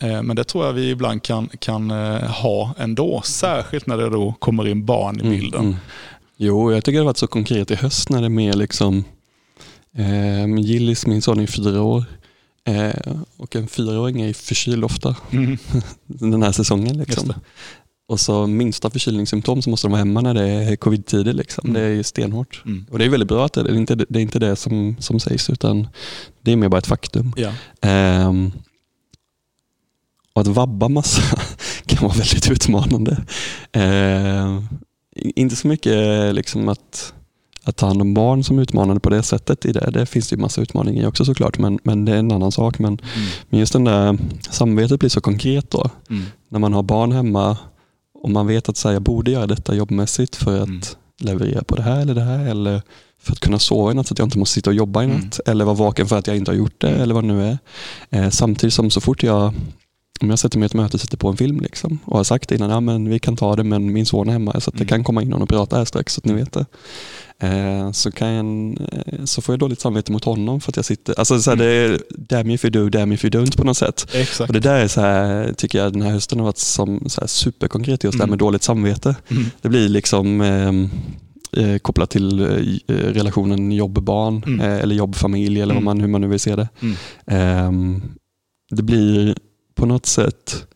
[0.02, 4.10] Eh, men det tror jag vi ibland kan, kan eh, ha ändå, särskilt när det
[4.10, 5.60] då kommer in barn i bilden.
[5.60, 5.76] Mm,
[6.44, 9.04] Jo, jag tycker det har varit så konkret i höst när det är mer liksom
[9.96, 12.04] eh, Gillis, min son är fyra år
[12.64, 15.58] eh, och en fyraåring är förkyld ofta mm.
[16.06, 16.98] den här säsongen.
[16.98, 17.32] Liksom.
[18.08, 21.32] Och så minsta förkylningssymptom så måste de vara hemma när det är covid-tider.
[21.32, 21.70] Liksom.
[21.70, 21.82] Mm.
[21.82, 22.62] Det är stenhårt.
[22.66, 22.86] Mm.
[22.90, 24.96] Och det är väldigt bra att det, det, är inte, det är inte det som,
[24.98, 25.88] som sägs utan
[26.40, 27.32] det är mer bara ett faktum.
[27.36, 27.52] Ja.
[27.88, 28.32] Eh,
[30.32, 31.22] och att vabba massa
[31.86, 33.24] kan vara väldigt utmanande.
[33.72, 34.62] Eh,
[35.16, 37.14] inte så mycket liksom att,
[37.64, 39.66] att ta hand om barn som utmanande på det sättet.
[39.66, 42.18] i Det Det finns det ju massa utmaningar i också såklart, men, men det är
[42.18, 42.78] en annan sak.
[42.78, 43.28] Men, mm.
[43.50, 44.18] men just den där
[44.50, 45.90] samvetet blir så konkret då.
[46.10, 46.24] Mm.
[46.48, 47.56] När man har barn hemma
[48.14, 50.80] och man vet att här, jag borde göra detta jobbmässigt för att mm.
[51.20, 52.46] leverera på det här eller det här.
[52.46, 52.82] Eller
[53.22, 55.06] för att kunna sova i natt så att jag inte måste sitta och jobba i
[55.06, 55.18] natt.
[55.18, 55.30] Mm.
[55.46, 57.58] Eller vara vaken för att jag inte har gjort det eller vad det nu är.
[58.10, 59.54] Eh, samtidigt som så fort jag
[60.22, 62.24] om jag sätter mig i ett möte och sätter på en film liksom, och har
[62.24, 64.74] sagt innan, ja, men vi kan ta det men min son är hemma så att
[64.74, 64.88] det Mm.
[64.88, 66.64] kan komma in någon och prata här strax så att ni vet det.
[67.38, 68.46] Eh, så, kan jag,
[68.92, 71.56] eh, så får jag dåligt samvete mot honom för att jag sitter, alltså så här,
[71.56, 74.06] det är damn if you do, damn if you don't på något sätt.
[74.14, 74.48] Exakt.
[74.50, 77.20] Och det där är så här, tycker jag den här hösten har varit som, så
[77.20, 78.30] här superkonkret just det här Mm.
[78.30, 79.16] med dåligt samvete.
[79.30, 79.44] Mm.
[79.62, 80.68] Det blir liksom eh,
[81.64, 84.60] eh, kopplat till eh, relationen jobb-barn Mm.
[84.60, 85.84] eh, eller jobb-familj eller vad Mm.
[85.84, 86.68] man, hur man nu vill se det.
[86.80, 86.96] Mm.
[87.26, 88.02] Ehm,
[88.70, 89.36] det blir
[89.74, 90.66] på något sätt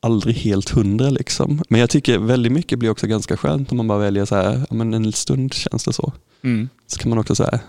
[0.00, 1.62] aldrig helt hundra liksom.
[1.68, 4.66] Men jag tycker väldigt mycket blir också ganska skönt om man bara väljer så här,
[4.70, 6.12] men en stund känns det så.
[6.42, 6.68] Mm.
[6.86, 7.60] Så kan man också säga,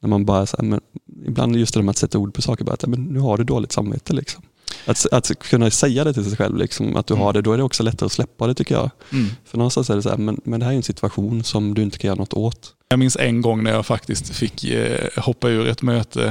[0.00, 0.80] när man bara så här, men
[1.26, 3.44] ibland just det med att sätta ord på saker, bara att, men nu har du
[3.44, 4.42] dåligt samvete liksom.
[4.86, 7.24] Att, att kunna säga det till sig själv, liksom, att du Mm.
[7.24, 8.90] har det, då är det också lättare att släppa det tycker jag.
[9.12, 9.26] Mm.
[9.44, 11.82] För någonstans är det så här, men, men det här är en situation som du
[11.82, 12.74] inte kan göra något åt.
[12.88, 16.24] Jag minns en gång när jag faktiskt fick eh, hoppa ur ett möte.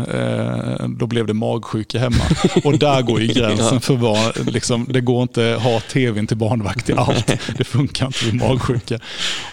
[0.80, 2.24] Eh, då blev det magsjuka hemma.
[2.64, 6.38] Och där går ju gränsen för vad, liksom, det går inte att ha tvn till
[6.38, 7.28] barnvakt i allt.
[7.58, 9.00] Det funkar inte vid magsjuka.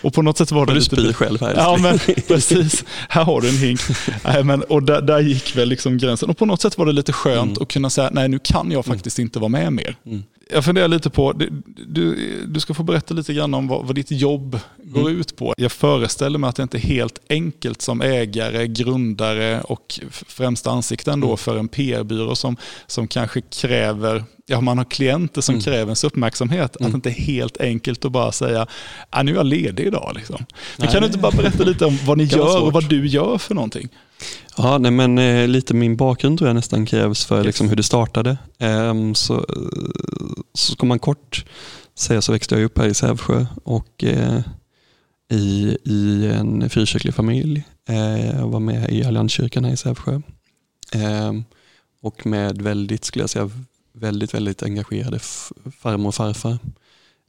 [0.02, 0.96] Och på något sätt var det du lite...
[0.96, 1.54] spyr själv här.
[1.56, 3.80] Ja men precis, här har du en hink.
[4.24, 6.30] Nej, men, och där, där gick väl liksom gränsen.
[6.30, 7.62] Och på något sätt var det lite skönt Mm.
[7.62, 9.96] att kunna säga, nej nu kan jag faktiskt inte vara med mer.
[10.06, 10.22] Mm.
[10.52, 14.10] Jag funderar lite på, du, du, ska få berätta lite grann om vad, vad ditt
[14.10, 15.20] jobb går Mm.
[15.20, 15.54] ut på.
[15.56, 21.20] Jag föreställer mig att det inte är helt enkelt som ägare, grundare och främsta ansikten
[21.20, 21.36] då Mm.
[21.36, 25.62] för en PR-byrå som, som kanske kräver, ja man har klienter som Mm.
[25.64, 26.76] kräver ens uppmärksamhet.
[26.76, 26.92] Att Mm.
[26.92, 28.66] det inte är helt enkelt att bara säga,
[29.10, 30.12] ah, nu är jag ledig idag.
[30.16, 30.36] Liksom.
[30.38, 30.46] Men
[30.78, 30.88] Nej.
[30.92, 33.54] kan du inte bara berätta lite om vad ni gör och vad du gör för
[33.54, 33.88] någonting?
[34.56, 37.82] Ja, nej, men eh, lite min bakgrund tror jag nästan krävs för liksom, hur det
[37.82, 38.38] startade.
[38.58, 39.42] Ehm, så, eh,
[40.54, 41.44] så ska man kort
[41.98, 44.40] säga så växte jag upp här i Sävsjö och eh,
[45.32, 47.62] i, i en frikyrklig familj.
[47.88, 50.20] Eh, jag var med i Allianskyrkan här i Sävsjö.
[50.94, 51.44] Ehm,
[52.02, 53.50] och med väldigt, skulle jag säga,
[54.00, 55.18] väldigt, väldigt engagerade
[55.80, 56.58] farmor och farfar.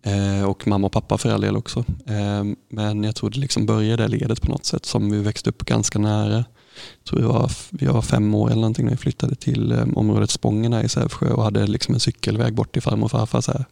[0.04, 1.86] Eh, och mamma och pappa för all del också.
[2.06, 5.50] Eh, men jag tror det liksom började det ledet på något sätt som vi växte
[5.50, 6.34] upp ganska nära.
[6.34, 9.86] Jag tror vi var, jag var fem år eller någonting när vi flyttade till eh,
[9.96, 13.42] området Spången här i Sävsjö och hade liksom en cykelväg bort till farmor och farfar,
[13.42, 13.66] så här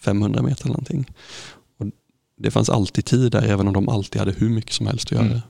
[0.00, 1.06] 500 meter eller någonting.
[1.78, 1.86] Och
[2.38, 5.12] det fanns alltid tid där, även om de alltid hade hur mycket som helst att
[5.12, 5.26] göra.
[5.26, 5.40] Mm.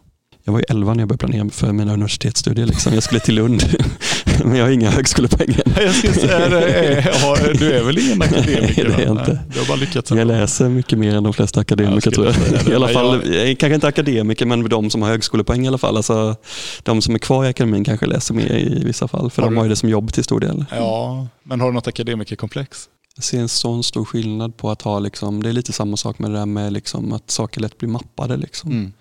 [0.48, 2.66] Jag var ju 11 när jag började planera för mina universitetsstudier.
[2.66, 2.94] Liksom.
[2.94, 3.62] Jag skulle till Lund,
[4.44, 5.72] men jag har inga högskolepoäng än.
[5.84, 8.84] Jag ska säga, det är, ja, du är väl ingen akademiker?
[8.88, 9.32] Nej, det är jag inte.
[9.32, 10.10] Nej, Du har bara lyckats.
[10.10, 12.68] Jag läser mycket mer än de flesta akademiker Jag tror jag.
[12.68, 13.58] I alla fall, jag- jag...
[13.58, 15.96] kanske inte akademiker, men de som har högskolepoäng i alla fall.
[15.96, 16.36] Alltså,
[16.82, 19.54] de som är kvar i akademin kanske läser mer i vissa fall, för Har de
[19.54, 20.64] du- har ju det som jobb till stor del.
[20.70, 22.78] Ja, men har du något akademikerkomplex?
[23.16, 26.18] Jag ser en sån stor skillnad på att ha, liksom, det är lite samma sak
[26.18, 28.36] med det där med liksom, att saker lätt blir mappade.
[28.36, 28.70] Liksom.
[28.70, 28.92] Mm.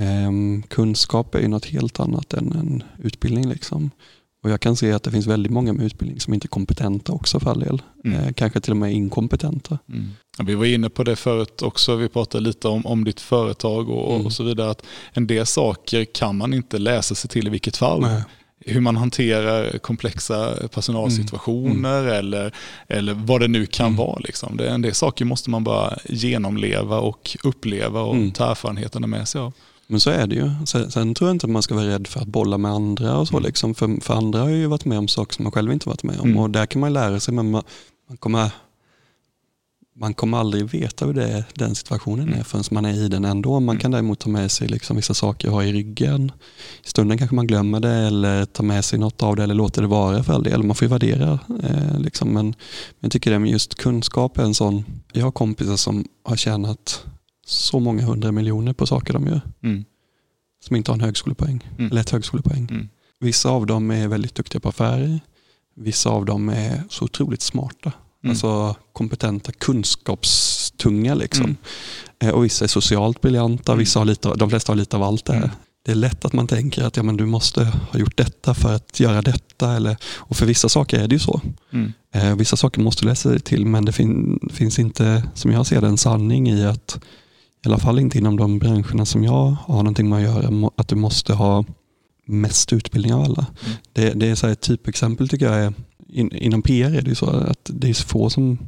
[0.00, 3.48] Ehm, kunskap är ju något helt annat än en utbildning.
[3.48, 3.90] Liksom.
[4.44, 7.12] Och jag kan se att det finns väldigt många med utbildning som inte är kompetenta
[7.12, 7.82] också för all del.
[8.04, 8.18] Mm.
[8.20, 9.78] Eh, kanske till och med inkompetenta.
[9.88, 10.10] Mm.
[10.38, 13.88] Ja, Vi var inne på det förut också, vi pratade lite om, om ditt företag
[13.90, 14.26] och, Mm.
[14.26, 14.70] och så vidare.
[14.70, 18.00] Att en del saker kan man inte läsa sig till i vilket fall.
[18.00, 18.22] Nej.
[18.66, 22.54] Hur man hanterar komplexa personalsituationer eller,
[22.88, 23.96] eller vad det nu kan Mm.
[23.96, 24.18] vara.
[24.18, 24.56] Liksom.
[24.56, 28.30] Det, en del saker måste man bara genomleva och uppleva och Mm.
[28.30, 29.52] ta erfarenheterna med sig av.
[29.92, 30.50] Men så är det ju.
[30.66, 33.16] Sen, sen tror jag inte att man ska vara rädd för att bolla med andra
[33.16, 33.36] och så.
[33.36, 33.46] Mm.
[33.46, 33.74] Liksom.
[33.74, 36.20] För, för andra har ju varit med om saker som man själv inte varit med
[36.20, 36.28] om.
[36.28, 36.38] Mm.
[36.38, 37.62] Och där kan man lära sig men man,
[38.08, 38.50] man, kommer,
[39.96, 42.40] man kommer aldrig veta hur det, den situationen Mm.
[42.40, 43.60] är förrän man är i den ändå.
[43.60, 46.32] Man kan däremot ta med sig liksom vissa saker och ha i ryggen.
[46.84, 49.82] I stunden kanske man glömmer det eller tar med sig något av det eller låter
[49.82, 50.62] det vara för all del.
[50.62, 51.38] Man får ju värdera.
[51.62, 52.28] Eh, liksom.
[52.28, 52.54] men, men
[53.00, 54.84] jag tycker det med just kunskap är en sån.
[55.12, 57.04] Jag har kompisar som har tjänat
[57.46, 59.84] så många hundra miljoner på saker de gör Mm.
[60.64, 61.68] som inte har en högskolepoäng.
[61.78, 61.90] Mm.
[61.90, 62.68] Eller ett högskolepoäng.
[62.70, 62.88] Mm.
[63.20, 65.20] Vissa av dem är väldigt duktiga på affärer.
[65.76, 67.92] Vissa av dem är så otroligt smarta.
[68.24, 68.30] Mm.
[68.30, 71.44] Alltså kompetenta, kunskapstunga liksom.
[71.44, 71.56] Mm.
[72.18, 73.78] Eh, Och vissa är socialt briljanta, Mm.
[73.78, 75.40] vissa har lite, de flesta har lite av allt det här.
[75.42, 75.50] Mm.
[75.84, 78.74] Det är lätt att man tänker att ja, men du måste ha gjort detta för
[78.74, 79.72] att göra detta.
[79.72, 81.40] Eller, och för vissa saker är det ju så.
[82.14, 85.66] Eh, vissa saker måste du läsa dig till men det fin, finns inte, som jag
[85.66, 87.00] ser det, en sanning i att
[87.64, 90.88] i alla fall inte inom de branscherna som jag har någonting med att göra, att
[90.88, 91.64] du måste ha
[92.26, 93.46] mest utbildning av alla.
[93.64, 93.76] Mm.
[93.92, 95.64] Det, det är så ett typexempel tycker jag.
[95.64, 95.72] Är,
[96.08, 98.58] in, inom PR är det ju så att det är så få som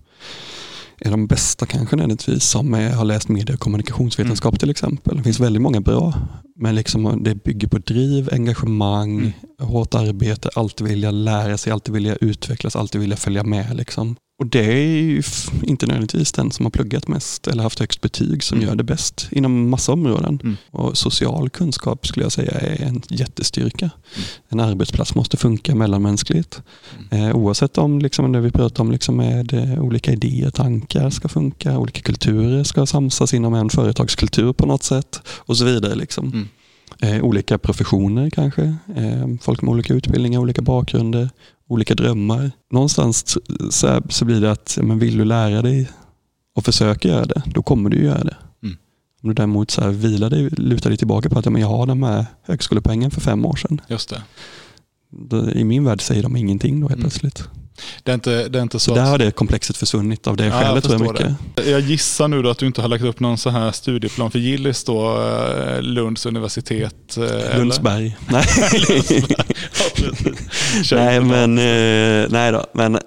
[1.00, 4.58] är de bästa kanske nödvändigtvis som är, har läst medie och kommunikationsvetenskap Mm.
[4.58, 5.16] till exempel.
[5.16, 6.14] Det finns väldigt många bra,
[6.56, 9.32] men liksom det bygger på driv, engagemang, Mm.
[9.58, 13.76] hårt arbete, alltid vilja lära sig, alltid vilja utvecklas, alltid vilja följa med.
[13.76, 14.16] Liksom.
[14.44, 15.22] Och det är ju
[15.62, 18.68] inte nödvändigtvis den som har pluggat mest eller haft högst betyg som mm.
[18.68, 20.40] gör det bäst inom massa områden.
[20.42, 20.56] Mm.
[20.70, 23.90] Och social kunskap skulle jag säga är en jättestyrka.
[24.14, 24.26] Mm.
[24.48, 26.62] En arbetsplats måste funka mellanmänskligt.
[27.10, 27.28] Mm.
[27.28, 31.28] Eh, oavsett om liksom, det vi pratar om liksom med eh, olika idéer, tankar ska
[31.28, 35.94] funka, olika kulturer ska samsas inom en företagskultur på något sätt och så vidare.
[35.94, 36.26] Liksom.
[36.26, 36.48] Mm.
[37.00, 38.62] Eh, olika professioner kanske,
[38.96, 41.30] eh, folk med olika utbildningar, olika bakgrunder,
[41.68, 42.50] olika drömmar.
[42.72, 43.38] Någonstans
[43.70, 45.90] så, så blir det att, men vill du lära dig
[46.54, 48.36] och försöka göra det, då kommer du göra det.
[48.62, 48.76] Mm.
[49.22, 51.68] Om du däremot så här vilar dig, lutar dig tillbaka på att ja, men jag
[51.68, 53.80] har de här högskolepoängen för fem år sedan.
[53.88, 54.22] Just det.
[55.54, 57.10] I min värld säger de ingenting då helt mm.
[57.10, 57.48] plötsligt.
[58.02, 60.60] Det är inte, det är inte så Där har det komplexet försvunnit av det ja,
[60.60, 61.36] skälet tror jag mycket.
[61.54, 61.70] Det.
[61.70, 64.84] Jag gissar nu att du inte har lagt upp någon så här studieplan för Gillis
[64.84, 67.16] då, eh, Lunds universitet?
[67.16, 68.16] Eh, Lundsberg.
[68.28, 68.44] Nej.
[70.92, 72.98] nej men, eh, nej då, men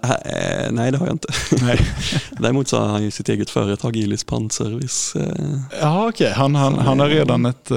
[0.71, 1.27] nej det har jag inte.
[1.61, 1.79] Nej.
[2.39, 5.13] Däremot så har han ju sitt eget företag, Gillis Pantservice.
[5.81, 6.37] Ja okej, okay.
[6.37, 7.71] han, han, han har redan ett...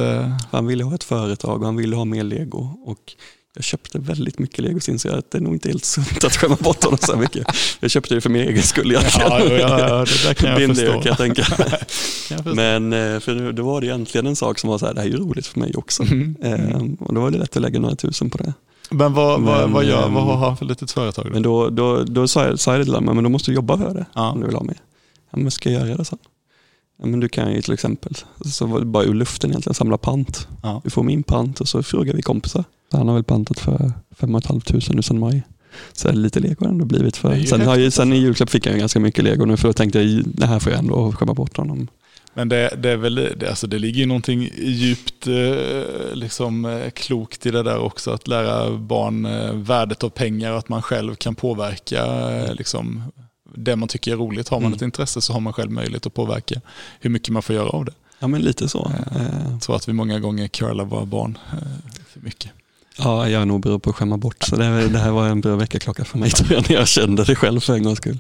[0.51, 2.69] Han ville ha ett företag och han ville ha mer lego.
[2.85, 3.15] Och
[3.55, 6.37] jag köpte väldigt mycket lego så jag att det är nog inte helt sunt att
[6.37, 7.47] skämma bort honom så mycket.
[7.81, 9.29] Jag köpte det för min egen skull egentligen.
[9.31, 10.93] Ja, ja, ja, det där kan jag förstå.
[10.93, 11.45] Kan jag tänka.
[12.31, 15.01] jag Men eh, för då var det egentligen en sak som var så här, det
[15.01, 16.03] här är ju roligt för mig också.
[16.03, 16.37] Mm.
[16.43, 18.53] Ehm, och då var det lätt att lägga några tusen på det.
[18.91, 21.25] Men vad, men, vad, vad, gör, vad har han för litet företag?
[21.25, 21.31] Då?
[21.31, 23.55] Men då, då, då sa, jag, sa jag det till honom, men då måste du
[23.55, 24.31] jobba för det ja.
[24.31, 24.77] om du vill ha mig.
[25.31, 26.19] Ja, men ska jag göra det sen?
[27.01, 29.99] Ja, men du kan ju till exempel, så var det bara ur luften egentligen, samla
[29.99, 30.49] pant.
[30.63, 30.81] Ja.
[30.85, 32.65] Du får min pant och så frågar vi kompisar.
[32.93, 35.43] Han har väl pantat för 5 500 nu sedan maj.
[35.93, 37.45] Så lite lego har ändå blivit för.
[37.45, 40.03] Sen, har ju, sen i julklapp fick jag ganska mycket lego nu för då tänkte
[40.03, 41.89] jag det här får jag ändå skämma bort honom.
[42.35, 46.91] Men det, det, är väl, det, alltså det ligger ju någonting djupt eh, liksom, eh,
[46.91, 48.11] klokt i det där också.
[48.11, 52.05] Att lära barn eh, värdet av pengar och att man själv kan påverka
[52.53, 53.03] liksom,
[53.55, 54.49] det man tycker är roligt.
[54.49, 54.77] Har man mm.
[54.77, 56.61] ett intresse så har man själv möjlighet att påverka
[57.01, 57.93] hur mycket man får göra av det.
[58.19, 58.93] Ja men lite så.
[59.51, 61.39] Jag tror att vi många gånger curlar våra barn
[62.13, 62.51] för mycket.
[62.99, 64.43] Ja, jag är nog bra på att skämma bort.
[64.43, 67.25] Så det, det här var en bra väckarklocka för mig tror jag, när jag kände
[67.25, 68.19] det själv för en gångs skull.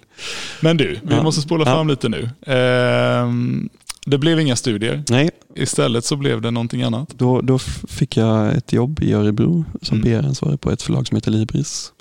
[0.60, 1.22] Men du, vi ja.
[1.22, 1.92] måste spola fram ja.
[1.92, 2.30] lite nu.
[2.46, 3.68] Ehm,
[4.06, 5.04] det blev inga studier.
[5.08, 5.30] Nej.
[5.56, 7.08] Istället så blev det någonting annat.
[7.16, 10.04] Då, då fick jag ett jobb i Örebro som mm.
[10.04, 11.92] PR-ansvarig på ett förlag som heter Libris.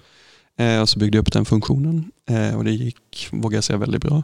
[0.57, 3.77] Eh, och så byggde jag upp den funktionen eh, och det gick, vågar jag säga,
[3.77, 4.23] väldigt bra.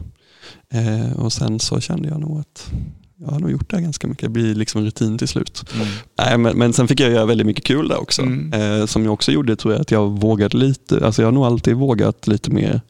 [0.72, 2.70] Eh, och sen så kände jag nog att
[3.18, 4.22] jag har nog gjort det här ganska mycket.
[4.22, 5.64] Det blir liksom rutin till slut.
[5.74, 5.86] Mm.
[6.18, 8.22] Nej, men, men sen fick jag göra väldigt mycket kul där också.
[8.22, 8.52] Mm.
[8.52, 11.06] Eh, som jag också gjorde tror jag att jag vågade lite.
[11.06, 12.80] Alltså jag har nog alltid vågat lite mer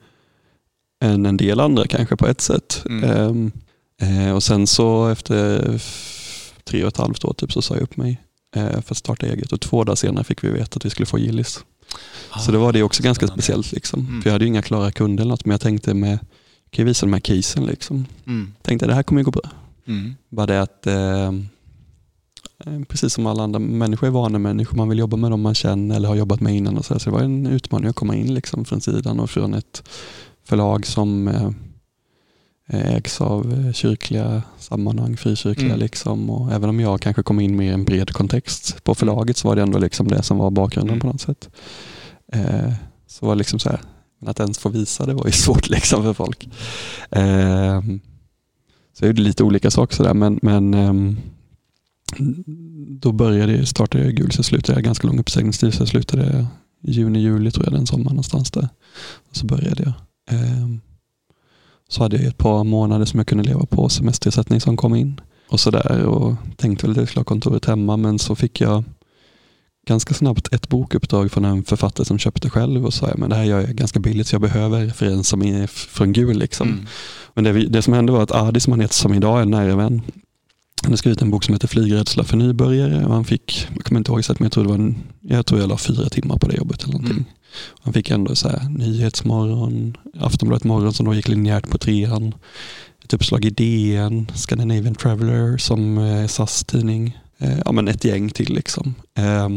[1.04, 2.82] än en del andra kanske på ett sätt.
[2.86, 3.52] Mm.
[4.00, 5.80] Eh, och sen så efter
[6.64, 8.20] tre och ett halvt år typ så sa jag upp mig
[8.56, 11.06] eh, för att starta eget och två dagar senare fick vi veta att vi skulle
[11.06, 11.64] få Gillis.
[12.30, 13.72] Ah, så det var det också ganska speciellt.
[13.72, 14.00] Liksom.
[14.00, 14.22] Mm.
[14.22, 16.18] För jag hade ju inga klara kunder eller något, men jag tänkte med,
[16.70, 17.66] kan jag visa de här casen.
[17.66, 18.06] Liksom.
[18.26, 18.52] Mm.
[18.62, 19.50] Tänkte det här kommer ju gå bra.
[19.86, 20.14] Mm.
[20.28, 21.26] Bara det att eh,
[22.66, 25.54] eh, precis som alla andra människor är vana människor, man vill jobba med dem man
[25.54, 26.78] känner eller har jobbat med innan.
[26.78, 29.54] Och så, så det var en utmaning att komma in liksom från sidan och från
[29.54, 29.88] ett
[30.44, 31.50] förlag som eh,
[32.68, 35.68] ägs av eh, kyrkliga sammanhang, frikyrkliga.
[35.68, 35.80] Mm.
[35.80, 36.30] Liksom.
[36.30, 39.56] Och även om jag kanske kom in med en bred kontext på förlaget så var
[39.56, 41.00] det ändå liksom det som var bakgrunden mm.
[41.00, 41.48] på något sätt.
[42.32, 42.72] Eh,
[43.06, 43.80] så var liksom så här,
[44.26, 46.48] att ens få visa det var ju svårt liksom för folk.
[47.10, 47.80] Eh,
[48.92, 51.16] så jag gjorde lite olika saker sådär men, men um,
[52.88, 56.46] då började jag, startade jag gul så slutade jag ganska lång uppsägningstid så jag slutade
[56.82, 58.68] i juni, juli tror jag den sommaren någonstans där.
[59.30, 59.92] Och så började jag.
[60.40, 60.80] Um,
[61.88, 65.20] så hade jag ett par månader som jag kunde leva på semesterersättning som kom in
[65.48, 68.84] och sådär och tänkte väl att jag skulle ha kontoret hemma men så fick jag
[69.86, 73.44] ganska snabbt ett bokuppdrag från en författare som köpte själv och sa men det här
[73.44, 76.38] gör jag ganska billigt så jag behöver referens som är från Gul.
[76.38, 76.68] Liksom.
[76.68, 76.86] Mm.
[77.34, 79.50] Men det, det, som hände var att Adi som han heter som idag är en
[79.50, 80.02] nära vän
[80.82, 83.98] han har skrivit en bok som heter Flygrädsla för nybörjare och han fick, jag kommer
[83.98, 86.36] inte ihåg exakt men jag tror, det var en, jag tror jag la fyra timmar
[86.36, 87.16] på det jobbet eller någonting.
[87.16, 87.24] Mm.
[87.80, 92.34] Han fick ändå så här, Nyhetsmorgon, Aftonbladet Morgon som då gick linjärt på trean.
[93.04, 98.30] Ett uppslag i DN, Scandinavian Traveller som är SAS tidning eh, ja, men ett gäng
[98.30, 98.54] till.
[98.54, 98.94] Liksom.
[99.18, 99.48] Eh,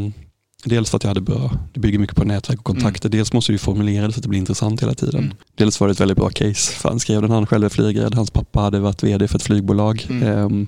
[0.64, 3.10] dels för att jag hade bra, det bygger mycket på nätverk och kontakter.
[3.10, 3.18] Mm.
[3.18, 5.24] Dels måste du formulera det så att det blir intressant hela tiden.
[5.24, 5.36] Mm.
[5.56, 6.72] Dels var det ett väldigt bra case.
[6.74, 9.44] För han skrev den, han själv är flygrädd, hans pappa hade varit vd för ett
[9.44, 10.08] flygbolag.
[10.10, 10.68] Mm.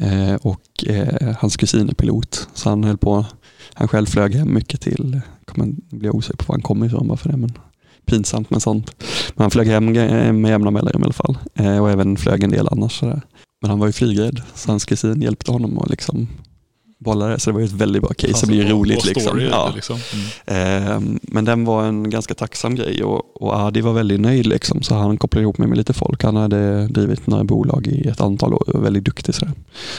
[0.00, 2.48] Eh, och eh, hans kusin är pilot.
[2.54, 3.26] Så han höll på,
[3.74, 7.16] han själv flög hem mycket till, kommer, blir osäker på var han kommer ifrån bara
[7.16, 7.36] för det.
[7.36, 7.58] Men
[8.06, 8.90] pinsamt med sånt.
[9.34, 9.92] Men han flög hem
[10.40, 11.38] med jämna mellanrum i alla fall.
[11.54, 12.98] Eh, och även flög en del annars.
[12.98, 13.22] Sådär.
[13.60, 16.28] Men han var ju flygrädd så hans kusin hjälpte honom att liksom
[17.04, 18.28] bollar det, så det var ju ett väldigt bra case.
[18.28, 19.20] Alltså, det blir ju bra- roligt liksom.
[19.22, 19.72] story, Ja.
[19.74, 19.98] liksom.
[20.46, 20.92] Mm.
[20.92, 24.82] Eh, Men den var en ganska tacksam grej och, och Adi var väldigt nöjd liksom,
[24.82, 26.22] så han kopplade ihop mig med lite folk.
[26.22, 29.34] Han hade drivit några bolag i ett antal år och var väldigt duktig.
[29.34, 29.46] Så,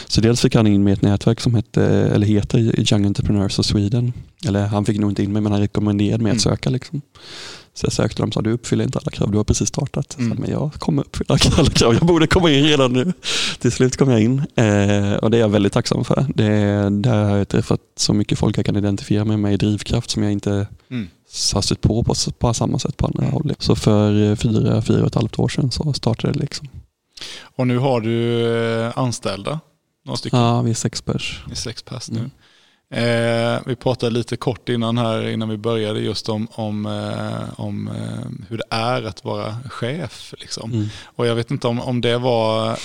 [0.07, 2.59] så dels fick han in mig i ett nätverk som hette, eller heter
[2.93, 4.13] Young Entrepreneurs of Sweden.
[4.47, 6.55] Eller han fick nog inte in mig men han rekommenderade mig att Mm.
[6.55, 6.69] söka.
[6.69, 7.01] Liksom.
[7.77, 10.17] Så jag sökte dem och sa du uppfyller inte alla krav, du har precis startat.
[10.19, 10.35] Mm.
[10.35, 13.13] Så, men jag kommer uppfylla alla krav, jag borde komma in redan nu.
[13.59, 16.25] Till slut kom jag in eh, och det är jag väldigt tacksam för.
[16.35, 16.49] Det,
[16.89, 20.23] där har jag träffat så mycket folk jag kan identifiera med mig i drivkraft som
[20.23, 21.07] jag inte Mm.
[21.53, 23.53] har stött på, på på samma sätt på andra håll.
[23.59, 26.39] Så för eh, fyra, fyra och ett halvt år sedan så startade det.
[26.39, 26.67] Liksom.
[27.55, 28.45] Och nu har du
[28.81, 29.59] eh, anställda,
[30.05, 30.39] några stycken.
[30.39, 31.43] Ja, vi är sex pers.
[31.51, 32.19] i sex pass nu.
[32.19, 32.31] Mm.
[32.89, 37.87] Eh, vi pratade lite kort innan här, innan vi började, just om, om, eh, om
[37.87, 40.33] eh, hur det är att vara chef.
[40.37, 40.71] Liksom.
[40.71, 40.87] Mm.
[41.05, 42.77] Och jag vet inte om, om det var eh,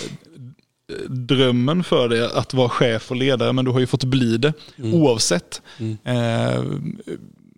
[1.09, 4.53] drömmen för dig att vara chef och ledare, men du har ju fått bli det
[4.79, 4.95] Mm.
[4.95, 5.63] oavsett.
[5.79, 5.99] Mm.
[6.05, 6.63] Eh,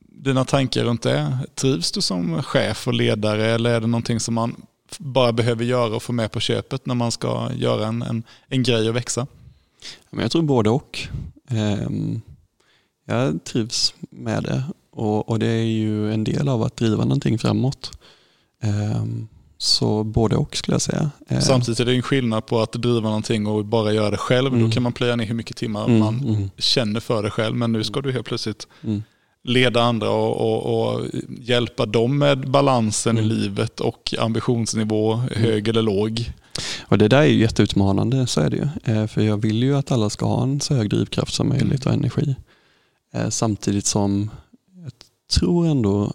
[0.09, 4.35] dina tankar runt det, trivs du som chef och ledare eller är det någonting som
[4.35, 4.57] man
[4.99, 8.63] bara behöver göra och få med på köpet när man ska göra en, en, en
[8.63, 9.27] grej och växa?
[10.11, 11.01] Jag tror både och.
[11.49, 12.21] Ehm,
[13.07, 14.63] Jag trivs med det
[14.93, 17.99] och, och det är ju en del av att driva någonting framåt.
[18.63, 21.11] Ehm, Så både och skulle jag säga.
[21.29, 24.47] Ehm, Samtidigt är det en skillnad på att driva någonting och bara göra det själv.
[24.55, 24.65] Mm.
[24.65, 27.57] Då kan man plöja ner hur mycket timmar mm, man mm, känner för det själv.
[27.57, 29.03] Men nu ska du helt plötsligt mm.
[29.45, 31.07] leda andra och, och, och
[31.41, 33.31] hjälpa dem med balansen Mm.
[33.31, 36.33] i livet och ambitionsnivå, hög eller låg.
[36.89, 38.95] Och det där är ju jätteutmanande, så är det ju.
[38.95, 41.87] Eh, För jag vill ju att alla ska ha en så hög drivkraft som möjligt
[41.87, 42.35] och energi.
[43.13, 44.31] Eh, Samtidigt som
[44.83, 44.93] jag
[45.31, 46.13] tror ändå,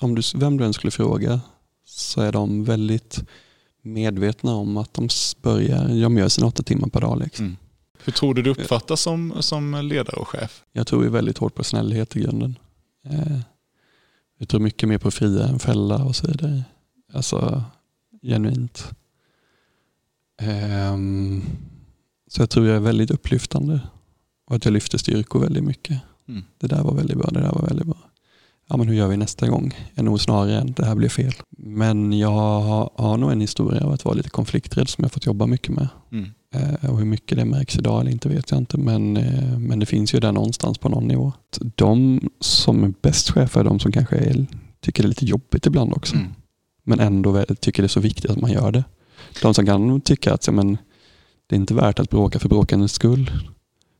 [0.00, 1.40] om du, vem du än skulle fråga,
[1.84, 3.24] så är de väldigt
[3.82, 5.08] medvetna om att de
[5.42, 7.18] börjar, de gör sina åtta timmar per dag.
[7.18, 7.56] Liksom.
[8.04, 10.64] Hur tror du du uppfattas som, som ledare och chef?
[10.72, 12.58] Jag tror ju väldigt hårt på snällhet i grunden.
[13.06, 13.38] Eh,
[14.38, 16.62] Jag tror mycket mer på fria än fälla och så vidare.
[17.12, 17.62] Alltså
[18.22, 18.90] genuint.
[20.40, 21.42] Ehm,
[22.26, 23.80] Så jag tror jag är väldigt upplyftande.
[24.50, 26.00] Och att jag lyfter styrkor väldigt mycket.
[26.28, 26.42] Mm.
[26.58, 27.96] Det där var väldigt bra, det där var väldigt bra.
[28.68, 29.74] Ja men hur gör vi nästa gång?
[29.94, 31.32] Är nog snarare än det här blir fel.
[31.58, 35.26] Men jag har, har nog en historia av att vara lite konflikträdd som jag fått
[35.26, 35.88] jobba mycket med.
[36.12, 36.26] Mm.
[36.54, 38.78] Eh, Och hur mycket det märks idag eller inte vet jag inte.
[38.78, 41.32] Men, eh, men det finns ju där någonstans på någon nivå.
[41.74, 44.46] De som är bäst chefer är de som kanske är,
[44.80, 46.14] tycker det är lite jobbigt ibland också.
[46.14, 46.28] Mm.
[46.84, 48.84] Men ändå tycker det är så viktigt att man gör det.
[49.42, 50.78] De som kan tycka att ja, men,
[51.46, 53.30] det är inte värt att bråka för bråkandets skull.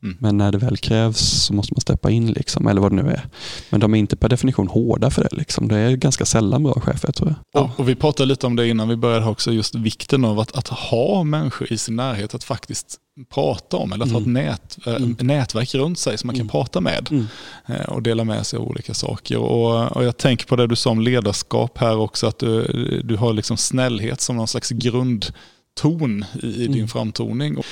[0.03, 0.17] Mm.
[0.21, 2.27] Men när det väl krävs så måste man steppa in.
[2.33, 3.29] Liksom, eller vad det nu är.
[3.71, 5.37] Men de är inte per definition hårda för det.
[5.37, 5.69] Liksom.
[5.69, 7.63] Det är ganska sällan bra chefer tror jag.
[7.65, 10.57] Och, och vi pratade lite om det innan vi började också, just vikten av att,
[10.57, 12.97] att ha människor i sin närhet att faktiskt
[13.35, 14.45] prata om, eller att ha ett Mm.
[14.45, 15.17] nät, äh, Mm.
[15.21, 16.49] nätverk runt sig som man kan Mm.
[16.51, 17.27] prata med Mm.
[17.69, 19.39] eh, och dela med sig av olika saker.
[19.39, 22.63] Och, och jag tänker på det du sa om ledarskap här också, att du,
[23.05, 24.69] du har liksom snällhet som någon slags
[25.83, 26.88] grundton i, i din Mm.
[26.88, 27.57] framtoning.
[27.57, 27.64] Och,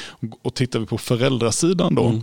[0.43, 2.23] och tittar vi på föräldrasidan då, Mm.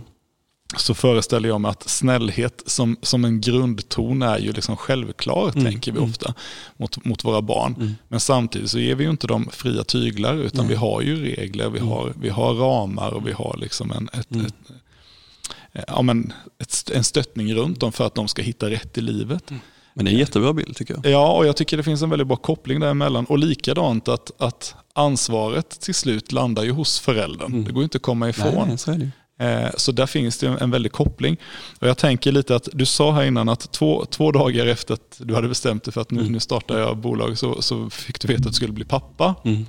[0.76, 5.64] så föreställer jag mig att snällhet som, som en grundton är ju liksom självklar, Mm,
[5.64, 6.10] tänker vi mm.
[6.10, 6.34] ofta,
[6.76, 7.74] mot, mot våra barn.
[7.76, 7.94] Mm.
[8.08, 11.70] Men samtidigt så ger vi ju inte dem fria tyglar, utan vi har ju regler,
[11.70, 11.90] vi, Mm.
[11.90, 14.46] har, vi har ramar och vi har liksom en, ett, Mm.
[14.46, 14.54] ett,
[15.88, 19.50] ja, men ett, en stöttning runt dem för att de ska hitta rätt i livet.
[19.96, 21.12] Men det är en jättebra bild tycker jag.
[21.12, 23.24] Ja, och jag tycker det finns en väldigt bra koppling däremellan.
[23.24, 27.52] Och likadant att, att ansvaret till slut landar ju hos föräldern.
[27.52, 27.64] Mm.
[27.64, 28.68] Det går inte att komma ifrån.
[28.68, 28.92] Nej, så.
[29.38, 31.36] Eh, Så där finns det en väldig koppling.
[31.80, 35.20] Och jag tänker lite att du sa här innan att två, två dagar efter att
[35.24, 36.32] du hade bestämt dig för att nu, Mm.
[36.32, 39.34] nu startar jag bolag så, så fick du veta att du skulle bli pappa.
[39.44, 39.66] Mm.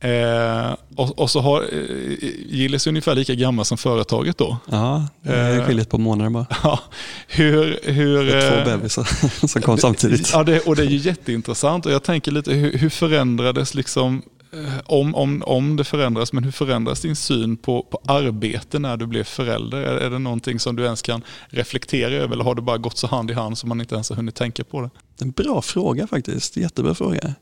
[0.00, 4.56] Eh, och, och så har eh, Gillis är ungefär lika gammal som företaget då.
[4.70, 5.64] Ja, det Eh.
[5.64, 6.46] skiljer ett par månader bara.
[6.62, 6.80] Ja,
[7.28, 10.30] hur, hur, Det är eh, två bebisar som kom samtidigt.
[10.32, 14.22] Ja, det, och det är ju jätteintressant och jag tänker lite hur, hur förändrades liksom
[14.52, 18.96] eh, om, om, om det förändras, men hur förändras din syn på, på arbete när
[18.96, 19.78] du blev förälder?
[19.78, 22.96] Är, är det någonting som du ens kan reflektera över eller har det bara gått
[22.98, 24.90] så hand i hand som man inte ens har hunnit tänka på det?
[25.20, 26.56] En bra fråga faktiskt.
[26.56, 27.34] Jättebra fråga.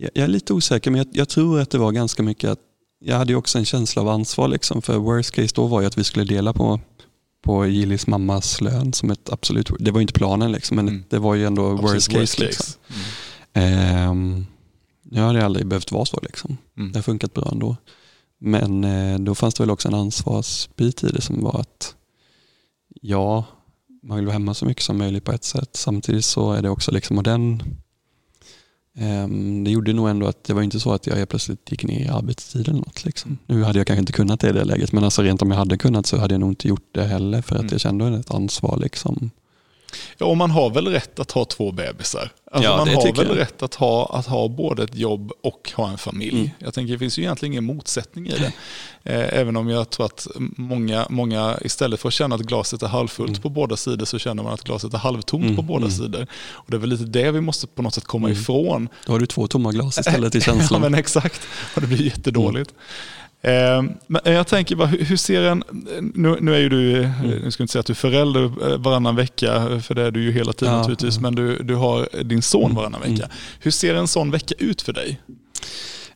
[0.00, 2.58] Jag jag är lite osäker men jag, jag tror att det var ganska mycket att
[3.00, 4.82] jag hade ju också en känsla av ansvar liksom.
[4.82, 6.80] För worst case då var ju att vi skulle dela på,
[7.42, 11.04] på Gillis mammas lön som ett absolut, det var ju inte planen liksom men Mm.
[11.08, 12.44] det var ju ändå worst Absolut case.
[12.44, 12.74] Liksom.
[13.52, 13.78] Mm.
[14.08, 14.46] Ehm,
[15.10, 16.56] jag hade aldrig behövt vara så liksom.
[16.76, 16.92] Mm.
[16.92, 17.76] Det har funkat bra ändå.
[18.40, 21.94] Men eh, då fanns det väl också en ansvarsbit i det som var att
[23.00, 23.44] ja,
[24.02, 25.70] man vill vara hemma så mycket som möjligt på ett sätt.
[25.72, 27.62] Samtidigt så är det också liksom, och den
[29.64, 32.00] det gjorde nog ändå att det var inte så att jag helt plötsligt gick ner
[32.00, 33.04] i arbetstid eller något.
[33.04, 33.38] Liksom.
[33.46, 35.58] Nu hade jag kanske inte kunnat det i det läget men alltså rent om jag
[35.58, 37.72] hade kunnat så hade jag nog inte gjort det heller för att Mm.
[37.72, 38.78] jag kände ett ansvar.
[38.82, 39.30] Liksom.
[40.18, 42.30] Ja, och man har väl rätt att ha två bebisar?
[42.52, 43.38] Alltså Ja, man har väl jag.
[43.38, 46.38] rätt att ha, att ha både ett jobb och ha en familj.
[46.38, 46.50] Mm.
[46.58, 48.52] Jag tänker det finns ju egentligen ingen motsättning i det.
[49.04, 50.26] Eh, även om jag tror att
[50.56, 53.42] många, många istället för att känna att glaset är halvfullt Mm.
[53.42, 55.90] på båda sidor så känner man att glaset är halvtomt Mm, på båda mm.
[55.90, 56.26] sidor.
[56.50, 58.40] Och det är väl lite det vi måste på något sätt komma Mm.
[58.40, 58.88] ifrån.
[59.06, 60.80] Då har du två tomma glas istället i Ja känslan.
[60.80, 61.40] men exakt,
[61.74, 62.74] och det blir jättedåligt.
[63.42, 65.62] Eh, men jag tänker bara, hur, ser en,
[66.14, 67.38] nu, nu är ju du, eh, Mm.
[67.38, 70.22] nu ska inte säga att du är förälder eh, varannan vecka, för det är du
[70.22, 71.20] ju hela tiden Ja, naturligtvis, ja.
[71.20, 73.12] men du, du har din son varannan vecka.
[73.24, 73.28] mm.
[73.60, 75.20] Hur ser en sån vecka ut för dig?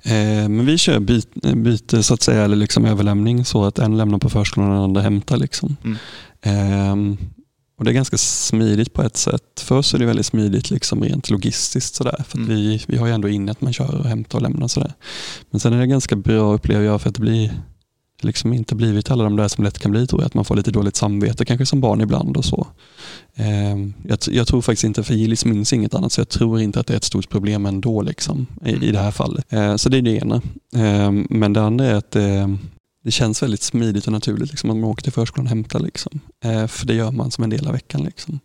[0.03, 3.97] Eh, men vi kör byte, byte så att säga, eller liksom överlämning så att en
[3.97, 5.37] lämnar på förskolan och den andra hämtar.
[5.37, 5.77] Liksom.
[5.85, 5.99] Mm.
[6.43, 7.17] Ehm,
[7.83, 9.61] och Det är ganska smidigt på ett sätt.
[9.61, 11.95] För oss är det väldigt smidigt liksom rent logistiskt.
[11.95, 12.49] Sådär, för att Mm.
[12.49, 14.69] vi, vi har ju ändå in att man kör och hämtar och lämnar.
[14.69, 14.93] Sådär.
[15.51, 17.53] Men sen är det ganska bra upplever jag för att det blir
[18.21, 20.27] liksom inte blivit alla de där som lätt kan bli tror jag.
[20.27, 22.67] Att man får lite dåligt samvete kanske som barn ibland och så.
[23.35, 26.81] Ehm, jag, jag tror faktiskt inte, för Gillis minns inget annat, så jag tror inte
[26.81, 29.45] att det är ett stort problem ändå liksom, i, i det här fallet.
[29.49, 30.43] Ehm, så det är det ena.
[30.77, 32.17] Ehm, men det andra är att
[33.03, 35.81] det känns väldigt smidigt och naturligt liksom, att man åker till förskolan och hämtar.
[35.81, 36.21] Liksom.
[36.45, 38.03] Eh, för det gör man som en del av veckan.
[38.05, 38.41] Liksom.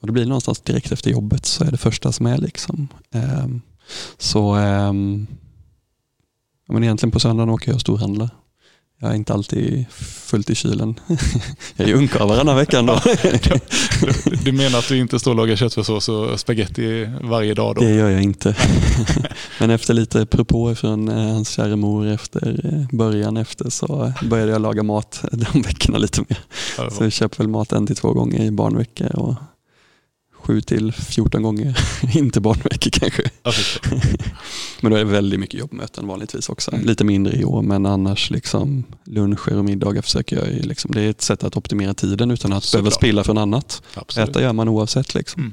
[0.00, 2.38] Och det blir någonstans direkt efter jobbet så är det första som är.
[2.38, 2.88] Liksom.
[3.10, 3.46] Eh,
[4.18, 4.92] så eh,
[6.66, 8.30] ja, men egentligen på söndagen åker jag och storhandlar.
[9.02, 11.00] Jag är inte alltid fullt i kylen.
[11.76, 13.00] jag är ungkarl varannan vecka ändå.
[14.24, 17.80] Du, du menar att du inte står och lagar köttfärssås och spaghetti varje dag då?
[17.80, 18.56] Det gör jag inte.
[19.60, 24.52] Men efter lite propåer från eh, hans kära mor efter eh, början efter så började
[24.52, 26.38] jag laga mat de veckorna lite mer.
[26.90, 29.34] Så jag köper väl mat en till två gånger i barnveckor och
[30.42, 31.78] sju till 14 gånger
[32.16, 33.22] inte barnveckor kanske.
[34.80, 36.72] Men då är det väldigt mycket jobbmöten vanligtvis också.
[36.72, 36.86] Mm.
[36.86, 41.00] Lite mindre i år men annars liksom luncher och middagar försöker jag ju liksom, det
[41.00, 42.82] är ett sätt att optimera tiden utan att Såklart.
[42.82, 43.82] behöva spilla från annat.
[43.94, 44.28] Absolut.
[44.28, 45.14] Äta gör man oavsett.
[45.14, 45.42] Liksom.
[45.42, 45.52] Mm.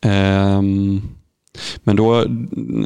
[0.00, 1.02] Ehm,
[1.84, 2.24] men då,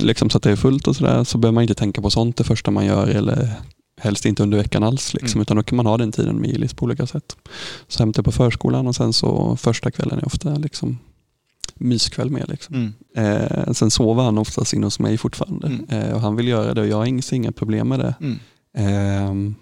[0.00, 2.36] liksom, så att det är fullt och sådär, så behöver man inte tänka på sånt
[2.36, 3.48] det första man gör eller
[4.00, 5.14] helst inte under veckan alls.
[5.14, 5.42] Liksom, Mm.
[5.42, 7.36] Utan då kan man ha den tiden med Ilis på olika sätt.
[7.88, 10.98] Så hämtar på förskolan och sen så första kvällen är ofta liksom,
[11.74, 12.48] myskväll med.
[12.48, 12.74] Liksom.
[13.16, 13.36] Mm.
[13.42, 15.88] Eh, sen sover han oftast in hos mig fortfarande Mm.
[15.88, 18.14] eh, och han vill göra det och jag har inga, inga problem med det.
[18.20, 19.54] Mm.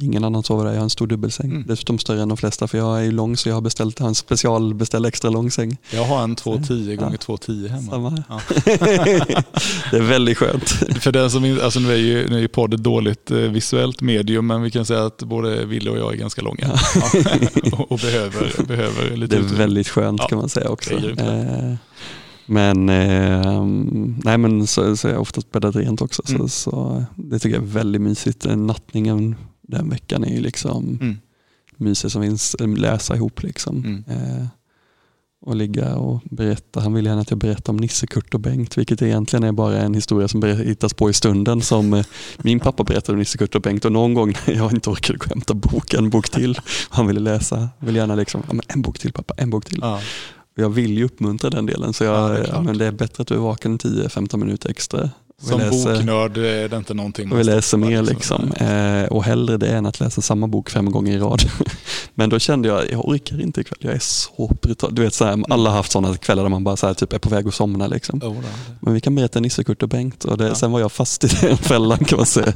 [0.00, 1.50] Ingen annan sover där, jag har en stor dubbelsäng.
[1.50, 1.64] Mm.
[1.66, 4.14] Dessutom större än de flesta för jag är ju lång så jag har beställt en
[4.14, 5.76] specialbeställd extra lång säng.
[5.90, 7.04] Jag har en 210 Ja.
[7.04, 7.90] gånger 210 hemma.
[7.90, 8.22] Samma.
[8.28, 8.40] Ja.
[9.90, 10.68] det är väldigt skönt.
[11.00, 14.00] För den som, alltså nu är ju, nu är ju podd ett dåligt eh, visuellt
[14.00, 16.58] medium, men vi kan säga att både Ville och jag är ganska långa.
[16.94, 17.10] Ja.
[17.72, 19.58] och, och behöver, behöver lite Det är utrymme.
[19.58, 20.94] väldigt skönt Ja, kan man säga också.
[20.94, 21.74] Eh,
[22.46, 23.64] men, eh,
[24.24, 26.22] nej, men så, så är jag oftast bäddat rent också.
[26.28, 26.40] Mm.
[26.40, 28.46] Så, så det tycker jag är väldigt mysigt.
[28.56, 29.34] Nattningen
[29.68, 31.16] den veckan är ju liksom Mm.
[31.76, 32.54] mysig som finns.
[32.54, 33.76] eh, Läsa ihop liksom.
[33.84, 34.04] Mm.
[34.08, 34.46] Eh,
[35.46, 36.80] och ligga och berätta.
[36.80, 39.76] Han vill gärna att jag berättar om Nisse, Kurt och Bengt, vilket egentligen är bara
[39.82, 41.62] en historia som hittas på i stunden.
[41.62, 42.04] Som eh,
[42.38, 45.18] min pappa berättade om Nisse, Kurt och Bengt och någon gång när jag inte orkade
[45.18, 46.58] gå och hämta bok, en bok till,
[46.90, 49.78] han ville läsa, vill gärna liksom, ja, en bok till pappa, en bok till.
[49.82, 50.00] Ja.
[50.56, 53.20] Jag vill ju uppmuntra den delen så jag, Ja, det är ja, det är bättre
[53.22, 55.10] att du är vaken 10-15 minuter extra.
[55.44, 58.52] Som läser- boknörd är det inte någonting och vi man läser mer liksom.
[58.52, 61.42] Eh, och hellre det än att läsa samma bok fem gånger i rad.
[62.14, 64.94] Men då kände jag, jag orkar inte ikväll, jag är så brutal.
[64.94, 67.12] Du vet, så här, alla har haft sådana kvällar där man bara så här, typ
[67.12, 67.86] är på väg att somna.
[67.86, 68.22] Liksom.
[68.22, 68.36] Oh.
[68.80, 70.24] Men vi kan berätta Nisse, Kurt och Bengt.
[70.24, 70.54] Och det, Ja.
[70.54, 72.52] Sen var jag fast i den fällan kan man säga.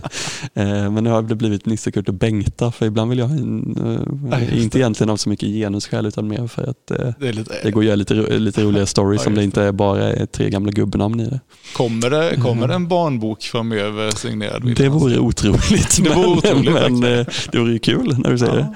[0.54, 2.72] Eh, men nu har det blivit Nisse, Kurt och Bengta.
[2.72, 4.58] För ibland vill jag en, Ja, eh, det.
[4.62, 7.80] inte egentligen av så mycket genusskäl utan mer för att eh, Det lite, det går
[7.80, 11.20] att göra lite, lite roligare stories Ja, om det inte bara är tre gamla gubbnamn
[11.20, 11.40] i det.
[11.76, 12.68] kommer, det, kommer Mm.
[12.68, 14.74] det en barnbok framöver signerad?
[14.76, 15.96] Det vore otroligt.
[16.02, 16.72] Det vore men, otroligt,
[17.02, 18.74] men eh, det vore ju kul när du säger Ja.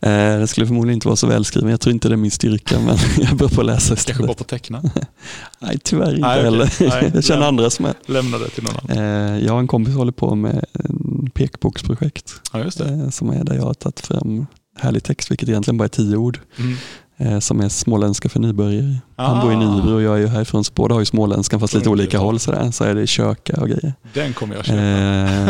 [0.00, 0.32] det.
[0.32, 1.70] Eh, Det skulle förmodligen inte vara så välskriven.
[1.70, 2.96] Jag tror inte det är min styrka men
[3.28, 4.38] jag börjar på att läsa Kanske bara istället.
[4.38, 4.82] på teckna.
[5.60, 6.72] Nej tyvärr inte Nej, heller.
[6.80, 7.94] Nej, Jag känner andra som är.
[8.06, 9.34] Lämna det till någon annan.
[9.34, 12.70] Eh, Jag och en kompis håller på med en pekboksprojekt Ja,
[13.10, 14.46] som är där jag har tagit fram
[14.78, 16.76] härlig text, vilket egentligen bara är tio ord, Mm.
[17.20, 18.96] Eh, som är småländska för nybörjare.
[19.16, 19.58] Han bor i Ah.
[19.76, 22.38] Nybro och jag är ju härifrån, så båda har ju småländskan fast lite olika håll
[22.38, 22.70] sådär.
[22.70, 23.94] Så är det köka och grejer.
[24.14, 24.80] Den kommer jag köpa.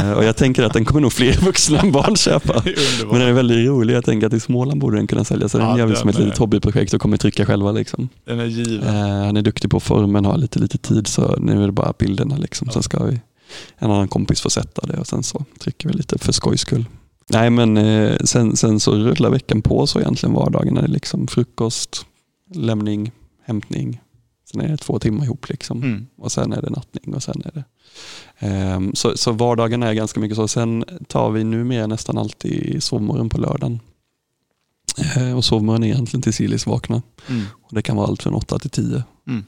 [0.08, 2.62] Eh, och jag tänker att den kommer nog fler vuxna än barn köpa.
[3.10, 3.94] Men den är väldigt rolig.
[3.94, 5.48] Jag tänker att i Småland borde den kunna sälja.
[5.48, 7.72] Så den Ja, gör vi som ett är- litet hobbyprojekt och kommer trycka själva.
[7.72, 8.08] Liksom.
[8.26, 8.88] Den är given.
[8.88, 11.92] Eh, han är duktig på formen, har lite, lite tid så nu är det bara
[11.98, 12.36] bilderna.
[12.36, 12.66] Liksom.
[12.66, 12.72] Ja.
[12.72, 13.20] Sen ska vi,
[13.78, 16.84] en annan kompis få sätta det och sen så trycker vi lite för skojs skull.
[17.30, 20.80] Nej men eh, sen, sen så rullar veckan på så egentligen vardagarna.
[20.80, 22.06] Det är liksom frukost,
[22.54, 23.12] lämning,
[23.44, 24.00] hämtning,
[24.50, 25.82] Sen är det två timmar ihop liksom.
[25.82, 26.06] Mm.
[26.16, 27.64] Och sen är det nattning och sen är det...
[28.38, 30.48] Ehm, så, så vardagen är ganska mycket så.
[30.48, 33.80] Sen tar vi numera nästan alltid sovmorgon på lördagen.
[35.16, 37.02] Ehm, och sovmorgon är egentligen till Silis vakna.
[37.28, 37.44] Mm.
[37.62, 39.02] Och det kan vara allt från 8 till 10.
[39.28, 39.44] Mm.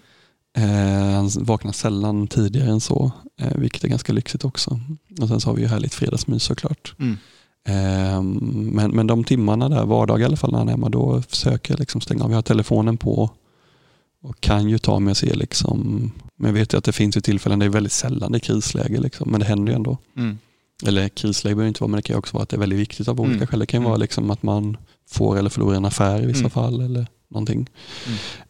[0.57, 4.81] Eh, han vaknar sällan tidigare än så, eh, vilket är ganska lyxigt också.
[5.21, 6.95] Och sen så har vi ju härligt fredagsmys såklart.
[6.99, 7.19] Mm.
[7.69, 11.23] Eh, men, men de timmarna där, vardag i alla fall när han är hemma, då
[11.23, 12.31] försöker jag liksom stänga av.
[12.31, 13.31] Jag har telefonen på
[14.23, 17.17] och kan ju ta mig och se liksom, men jag vet ju att det finns
[17.17, 19.99] ju tillfällen, det är väldigt sällan det är krisläge liksom, men det händer ju ändå.
[20.17, 20.39] Mm.
[20.87, 23.09] Eller krisläge behöver inte vara, men det kan också vara att det är väldigt viktigt
[23.09, 23.47] av olika Mm.
[23.47, 23.59] skäl.
[23.61, 23.89] Det kan ju Mm.
[23.91, 24.77] vara liksom att man
[25.11, 26.51] får eller förlorar en affär i vissa Mm.
[26.51, 27.69] fall eller någonting.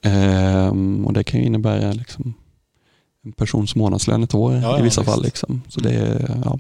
[0.03, 2.35] Ehm, och det kan ju innebära liksom
[3.25, 5.11] en persons månadslön ett år Ja, ja, i vissa visst.
[5.13, 5.23] fall.
[5.23, 5.63] Liksom.
[5.69, 6.59] Så det är, ja.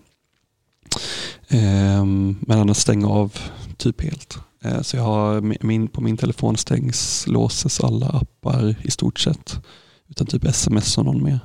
[1.52, 3.38] Ehm, men annars stänga av
[3.76, 4.38] typ helt.
[4.64, 9.60] Eh, så jag har, min, på min telefon stängs, låses alla appar i stort sett.
[10.08, 11.40] Utan typ sms och någon mer.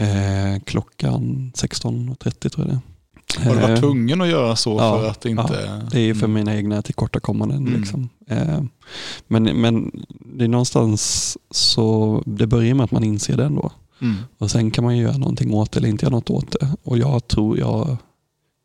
[0.00, 2.80] Eh, klockan 16.30 tror jag det.
[3.48, 5.80] Har du varit Eh, tvungen att göra så ja, för att inte...
[5.90, 6.32] det är för Mm.
[6.32, 7.66] mina egna tillkortakommanden.
[7.66, 7.80] Mm.
[7.80, 8.08] Liksom.
[9.28, 9.90] Men, men
[10.36, 13.72] det är någonstans så, det börjar med att man inser det ändå.
[14.00, 14.16] Mm.
[14.38, 16.68] Och sen kan man ju göra någonting åt det eller inte göra något åt det.
[16.84, 17.96] Och jag tror jag,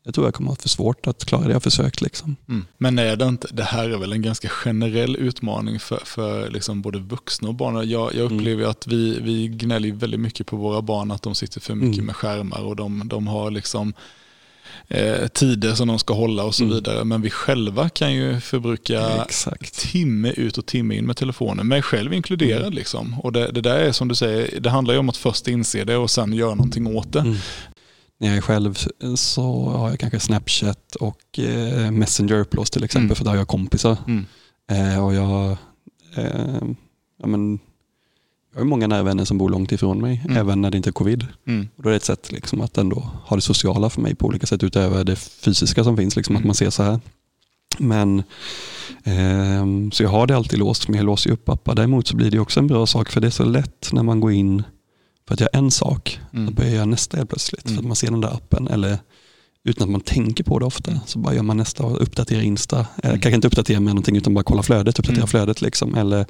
[0.06, 2.00] jag, tror jag kommer att ha för svårt att klara det jag försökt.
[2.00, 2.36] Liksom.
[2.48, 2.64] Mm.
[2.78, 6.82] Men är det inte, det här är väl en ganska generell utmaning för, för liksom
[6.82, 7.74] både vuxna och barn.
[7.90, 8.38] Jag, jag Mm.
[8.38, 11.74] upplever ju att vi, vi gnäller väldigt mycket på våra barn att de sitter för
[11.74, 12.06] mycket Mm.
[12.06, 13.92] med skärmar och de, de har liksom
[14.88, 16.74] eh, tider som de ska hålla och så Mm.
[16.74, 17.04] vidare.
[17.04, 19.74] Men vi själva kan ju förbruka Exakt.
[19.92, 22.60] timme ut och timme in med telefonen, mig själv inkluderad.
[22.62, 22.72] Mm.
[22.72, 23.20] Liksom.
[23.20, 25.84] Och det, det där är som du säger, det handlar ju om att först inse
[25.84, 27.36] det och sen göra någonting åt det.
[28.18, 28.28] Mm.
[28.28, 28.74] När jag är själv
[29.16, 33.16] så har jag kanske Snapchat och eh, Messenger upplåst till exempel Mm.
[33.16, 33.96] för där har jag kompisar.
[34.06, 34.24] Mm.
[34.70, 35.50] Eh, och jag,
[36.16, 36.62] eh,
[37.20, 37.58] ja, men,
[38.54, 40.36] jag har många nära vänner som bor långt ifrån mig, Mm.
[40.36, 41.26] även när det inte är covid.
[41.46, 41.68] Mm.
[41.76, 44.26] Och då är det ett sätt liksom, att ändå ha det sociala för mig på
[44.26, 46.40] olika sätt utöver det fysiska som finns, liksom, Mm.
[46.42, 47.00] att man ser så här.
[47.78, 48.22] Men
[49.04, 51.74] ehm, Så jag har det alltid låst, men jag låser upp appar.
[51.74, 54.20] Däremot så blir det också en bra sak, för det är så lätt när man
[54.20, 54.62] går in
[55.28, 56.48] för att göra en sak, Mm.
[56.48, 57.62] att börja göra nästa helt plötsligt.
[57.62, 57.78] För Mm.
[57.78, 58.98] att man ser den där appen, eller
[59.64, 62.80] utan att man tänker på det ofta, så bara gör man nästa och uppdaterar Insta.
[62.80, 63.20] Eh, Mm.
[63.20, 65.28] Kanske inte uppdatera med någonting, utan bara kolla flödet, uppdatera Mm.
[65.28, 65.62] flödet.
[65.62, 65.94] Liksom.
[65.94, 66.26] Eller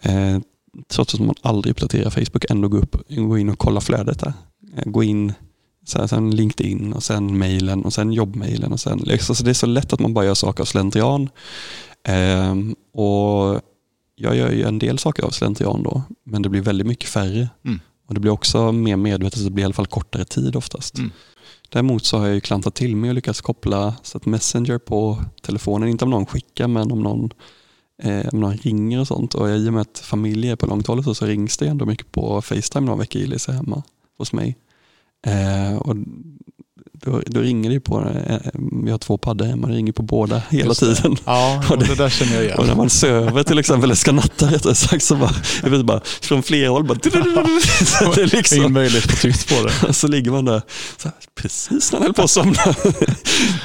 [0.00, 0.38] eh,
[0.88, 4.32] trots att man aldrig uppdaterar Facebook, ändå gå, upp, gå in och kolla flödet där.
[4.76, 5.32] Eh, Gå in,
[5.86, 8.18] så här, sen LinkedIn och sen mailen och sen.
[8.72, 11.28] Och sen, liksom, så det är så lätt att man bara gör saker av slentrian.
[12.08, 13.60] Ehm, och
[14.16, 17.48] jag gör ju en del saker av slentrian då, men det blir väldigt mycket färre.
[17.64, 17.80] Mm.
[18.06, 20.98] Och det blir också mer medvetet, så det blir i alla fall kortare tid oftast.
[20.98, 21.10] Mm.
[21.68, 25.24] Däremot så har jag ju klantat till mig och lyckats koppla så att Messenger på
[25.42, 27.30] telefonen, inte om någon skickar men om någon,
[28.02, 29.34] eh, om någon ringer och sånt.
[29.34, 31.86] Och i och med att familj är på långt håll så, så rings det ändå
[31.86, 33.82] mycket på Facetime några veckor Ilis är hemma
[34.18, 34.56] hos mig.
[35.26, 35.96] Eh, och
[37.04, 38.36] då, då ringer det på, eh,
[38.84, 41.16] vi har två paddor hemma, det ringer på båda hela tiden.
[41.24, 42.58] Ja, Och det- det där känner jag igen.
[42.58, 45.30] Och när man söver till exempel, eller ska natta rättare sagt, så bara,
[45.62, 47.14] jag vet bara, från flera håll bara, så det
[48.04, 49.54] är Ingen liksom, möjlighet på tyst på
[49.86, 49.92] det.
[49.92, 50.62] så ligger man där,
[51.04, 52.74] här, precis när han höll på att somna.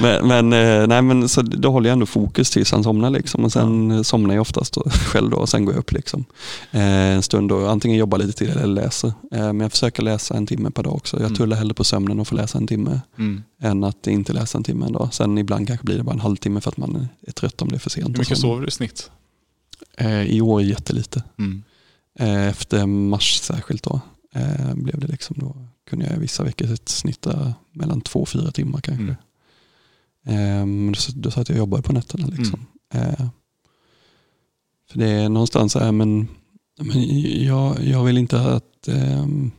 [0.00, 3.10] men men, eh, nej, men så då håller jag ändå fokus tills han somnar.
[3.10, 3.44] Liksom.
[3.44, 4.04] Och sen ja.
[4.04, 6.24] somnar jag oftast då, själv då, och sen går jag upp liksom.
[6.70, 9.12] eh, en stund och antingen jobbar lite till eller läser.
[9.30, 11.16] Men jag försöker läsa en timme per dag också.
[11.16, 11.36] Jag Mm.
[11.36, 13.29] tullar hellre på sömnen och får läsa en timme Mm.
[13.60, 15.14] Än att inte läsa en timme en dag.
[15.14, 17.74] Sen ibland kanske blir det bara en halvtimme för att man är trött om det
[17.74, 18.08] är för sent.
[18.08, 19.10] Hur mycket sover du i snitt?
[19.98, 21.22] Eh, I år jättelite.
[21.38, 21.62] Mm.
[22.18, 24.00] Eh, Efter mars särskilt då
[24.34, 25.56] eh, blev det liksom då
[25.90, 29.16] kunde jag vissa veckor snitta mellan två och fyra timmar kanske.
[30.26, 30.84] Mm.
[30.84, 32.26] Men då, då satt jag och jobbade på nätterna.
[32.26, 32.66] Liksom.
[32.94, 33.26] Eh,
[34.90, 36.28] För det är någonstans så här, men,
[36.80, 39.50] men jag, jag vill inte att ehm,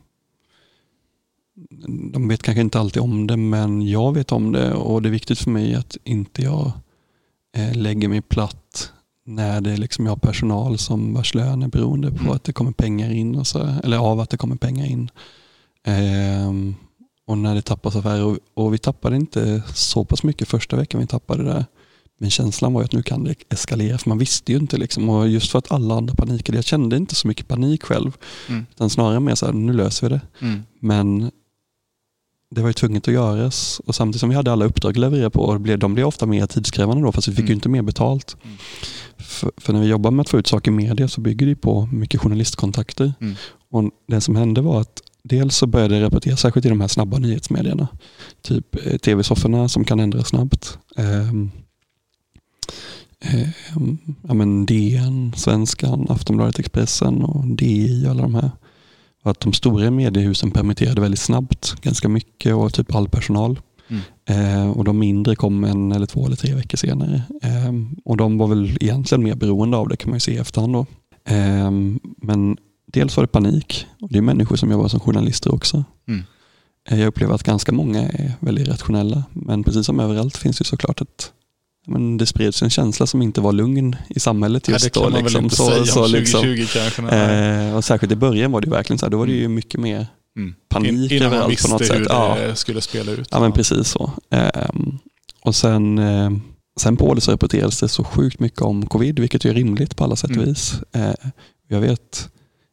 [2.13, 5.11] de vet kanske inte alltid om det men jag vet om det och det är
[5.11, 6.71] viktigt för mig att inte jag
[7.57, 8.91] eh, lägger mig platt
[9.25, 12.31] när det liksom jag har personal som vars lön är beroende på Mm.
[12.31, 15.09] att det kommer pengar in, och så, eller av att det kommer pengar in.
[15.83, 16.75] Ehm,
[17.27, 18.23] och när det tappas affärer.
[18.25, 21.65] Och, och vi tappade inte så pass mycket första veckan vi tappade det.
[22.19, 24.77] Men känslan var att nu kan det eskalera, för man visste ju inte.
[24.77, 25.09] Liksom.
[25.09, 28.17] Och just för att alla andra panikade, jag kände inte så mycket panik själv.
[28.49, 28.65] Mm.
[28.71, 30.21] Utan snarare mer så här, nu löser vi det.
[30.45, 30.63] Mm.
[30.79, 31.31] Men
[32.51, 33.81] det var ju tvunget att göras.
[33.85, 36.07] Och samtidigt som vi hade alla uppdrag att leverera på, och det blev- de blev
[36.07, 37.47] ofta mer tidskrävande då, fast vi fick Mm.
[37.49, 38.35] ju inte mer betalt.
[38.43, 38.57] Mm.
[39.17, 41.55] För, för när vi jobbar med att få ut saker i media så bygger det
[41.55, 43.13] på mycket journalistkontakter.
[43.21, 43.35] Mm.
[43.71, 46.87] Och det som hände var att dels så började det rapporteras, särskilt i de här
[46.87, 47.87] snabba nyhetsmedierna.
[48.41, 50.77] Typ eh, tv-sofforna som kan ändras snabbt.
[50.97, 51.51] Ehm,
[54.27, 58.51] ja, men DN, Svenskan, Aftonbladet, Expressen och DI och alla de här.
[59.23, 63.59] Att de stora mediehusen permitterade väldigt snabbt, ganska mycket och typ all personal.
[63.87, 64.01] Mm.
[64.25, 67.23] Eh, och de mindre kom en eller två eller tre veckor senare.
[67.43, 67.73] Eh,
[68.05, 70.73] och de var väl egentligen mer beroende av det kan man ju se i efterhand.
[70.73, 70.85] Då.
[71.25, 71.71] Eh,
[72.17, 75.83] men dels var det panik och det är människor som jobbar som journalister också.
[76.07, 76.23] Mm.
[76.89, 79.23] Jag upplever att ganska många är väldigt rationella.
[79.33, 81.31] Men precis som överallt finns det såklart ett
[81.87, 85.03] men det spreds en känsla som inte var lugn i samhället just ja, det kan
[85.03, 85.09] då.
[85.09, 85.37] man Liksom.
[85.37, 86.81] väl inte så, säga så, om 2020 liksom.
[86.81, 87.15] kanske.
[87.17, 89.79] Eh, och särskilt i början var det verkligen så här, då var det ju mycket
[89.79, 90.07] mer
[90.37, 90.53] Mm.
[90.69, 92.05] panik In, innan man överallt visste på något hur sätt.
[92.09, 92.35] Ja.
[92.39, 93.27] det skulle spela ut.
[93.31, 94.11] Ja men precis så.
[94.29, 94.97] Ehm,
[95.41, 96.31] och sen, eh,
[96.79, 100.03] sen på det så rapporterades det så sjukt mycket om covid, vilket är rimligt på
[100.03, 100.49] alla sätt och Mm.
[100.49, 100.75] vis.
[100.95, 101.11] Eh,
[101.67, 102.29] jag vet,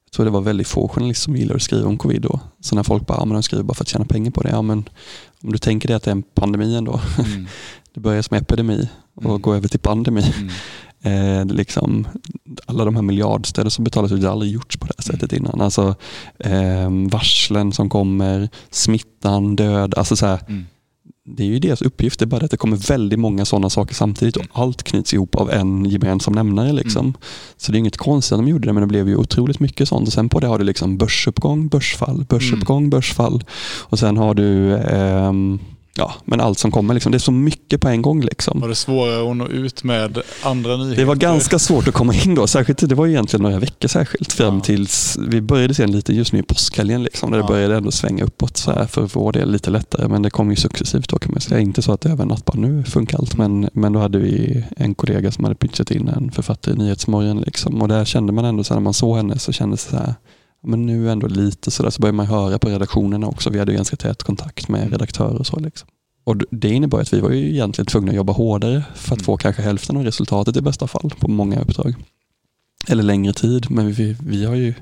[0.09, 2.41] jag tror det var väldigt få journalister som gillade att skriva om covid då.
[2.61, 4.49] Så när folk bara, ja, men de skriver bara för att tjäna pengar på det.
[4.51, 4.89] Ja, men
[5.43, 7.01] om du tänker dig att det är en pandemi ändå.
[7.19, 7.47] Mm.
[7.95, 9.41] Det börjar som epidemi och Mm.
[9.43, 10.35] går över till pandemi.
[10.39, 10.51] Mm.
[11.03, 12.09] Eh, liksom,
[12.67, 15.33] alla de här miljardstöden som betalas ut, det har aldrig gjorts på det här sättet
[15.33, 15.61] innan.
[15.61, 15.95] Alltså,
[16.39, 19.95] eh, varslen som kommer, smittan, död.
[19.97, 20.67] Alltså så här, Mm.
[21.37, 23.95] Det är ju deras uppgift, det är bara att det kommer väldigt många sådana saker
[23.95, 26.73] samtidigt och allt knyts ihop av en gemensam nämnare.
[26.73, 27.07] Liksom.
[27.07, 27.15] Mm.
[27.57, 29.89] Så det är inget konstigt att de gjorde det, men det blev ju otroligt mycket
[29.89, 30.07] sånt.
[30.07, 32.91] Och sen på det har du liksom börsuppgång, börsfall, börsuppgång, Mm.
[32.91, 33.45] börsfall.
[33.81, 35.59] Och sen har du ehm,
[35.99, 36.95] ja, men allt som kommer.
[36.95, 37.13] Liksom.
[37.13, 38.21] Det är så mycket på en gång.
[38.21, 38.61] Liksom.
[38.61, 40.97] Var det svårare att nå ut med andra nyheter?
[40.97, 43.89] Det var ganska svårt att komma in då, särskilt det var ju egentligen några veckor
[43.89, 44.61] särskilt fram Ja.
[44.61, 47.43] tills vi började se lite just nu i påskhelgen liksom, där Ja.
[47.43, 50.51] det började ändå svänga uppåt så här, för vår del lite lättare men det kom
[50.51, 51.61] ju successivt då kan man säga.
[51.61, 54.19] Inte så att det över en natt bara nu funkar allt men, men då hade
[54.19, 58.33] vi en kollega som hade pitchat in en författare i Nyhetsmorgon liksom, och där kände
[58.33, 60.15] man ändå så här, när man såg henne så kändes det så här
[60.63, 63.51] men nu ändå lite sådär så började man höra på redaktionerna också.
[63.51, 65.61] Vi hade ju ganska tät kontakt med redaktörer och så.
[65.61, 65.89] Liksom.
[66.25, 69.25] Och det innebar att vi var ju egentligen tvungna att jobba hårdare för att Mm.
[69.25, 71.95] få kanske hälften av resultatet i bästa fall på många uppdrag.
[72.89, 74.75] Eller längre tid, men vi, vi har ju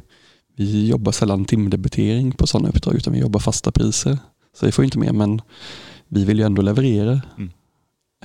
[0.57, 4.19] vi jobbar sällan timdebitering på sådana uppdrag utan vi jobbar fasta priser.
[4.61, 5.41] Så vi får inte mer men
[6.09, 7.21] vi vill ju ändå leverera.
[7.39, 7.51] Mm.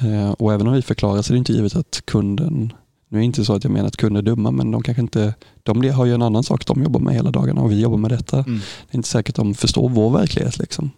[0.02, 2.74] Eh, och även om vi förklarar så är det inte givet att kunden,
[3.12, 5.02] nu är det inte så att jag menar att kunder är dumma men de kanske
[5.02, 5.34] inte,
[5.64, 8.12] de har ju en annan sak de jobbar med hela dagarna och vi jobbar med
[8.12, 8.38] detta.
[8.38, 8.58] Mm.
[8.58, 10.58] Det är inte säkert att de förstår vår verklighet.
[10.60, 10.92] Liksom.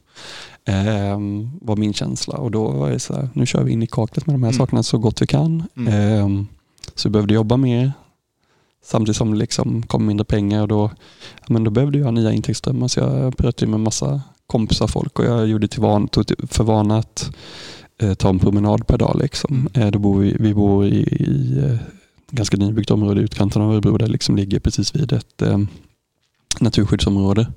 [0.65, 1.19] Eh,
[1.61, 4.27] var min känsla och då var det så här, nu kör vi in i kaklet
[4.27, 4.57] med de här Mm.
[4.57, 5.63] sakerna så gott vi kan.
[5.77, 5.93] Mm.
[5.93, 6.45] Eh,
[6.95, 7.91] så vi behövde jobba mer
[8.85, 10.91] samtidigt som det liksom kom mindre pengar och då,
[11.47, 15.25] men då behövde jag ha nya intäktsströmmar så jag pratade med massa kompisar folk och
[15.25, 17.35] jag gjorde till van, tog för vana att
[18.01, 19.19] eh, ta en promenad per dag.
[19.21, 19.69] Liksom.
[19.75, 19.87] Mm.
[19.87, 21.75] Eh, då bor vi, vi bor i, i eh,
[22.35, 25.57] ganska nybyggt område i utkanten av Örebro där det liksom ligger precis vid ett eh,
[26.59, 27.47] naturskyddsområde.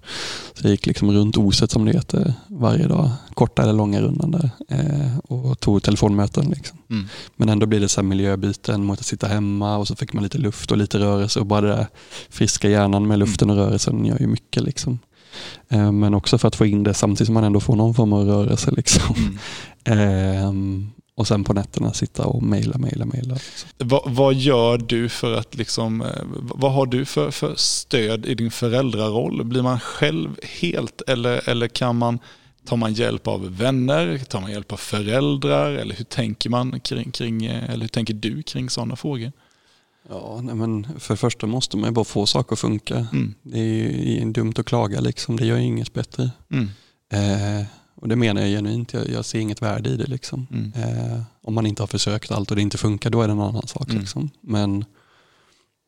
[0.54, 4.30] Så jag gick liksom runt Oset som det heter varje dag, korta eller långa rundan
[4.30, 6.50] där eh, och tog telefonmöten.
[6.50, 6.78] Liksom.
[6.90, 7.06] Mm.
[7.36, 10.38] Men ändå blir det så miljöbyten mot att sitta hemma och så fick man lite
[10.38, 11.86] luft och lite rörelse och bara det där
[12.30, 14.62] friska hjärnan med luften och rörelsen gör ju mycket.
[14.62, 14.98] Liksom.
[15.68, 18.12] Eh, men också för att få in det samtidigt som man ändå får någon form
[18.12, 18.70] av rörelse.
[18.70, 19.14] Liksom.
[19.16, 19.38] Mm.
[19.88, 23.36] Ehm, och sen på nätterna sitta och mejla, mejla, mejla.
[23.78, 28.34] Vad, vad gör du för att liksom, eh, vad har du för, för stöd i
[28.34, 29.44] din föräldraroll?
[29.44, 32.18] Blir man själv helt eller, eller kan man,
[32.66, 34.18] tar man hjälp av vänner?
[34.18, 35.72] Tar man hjälp av föräldrar?
[35.72, 39.32] Eller hur tänker man kring, kring eh, eller hur tänker du kring sådana frågor?
[40.08, 42.96] Ja, nej, men för det första måste man ju bara få saker att funka.
[43.12, 43.34] Mm.
[43.42, 45.36] Det är ju dumt att klaga, liksom.
[45.36, 46.30] det gör ju inget bättre.
[46.50, 46.70] Mm.
[47.12, 47.66] Eh,
[47.96, 50.06] och det menar jag genuint, jag, jag ser inget värde i det.
[50.06, 50.46] Liksom.
[50.50, 50.72] Mm.
[50.74, 53.40] Eh, om man inte har försökt allt och det inte funkar, då är det en
[53.40, 53.88] annan sak.
[53.88, 54.00] Mm.
[54.00, 54.30] Liksom.
[54.40, 54.84] Men,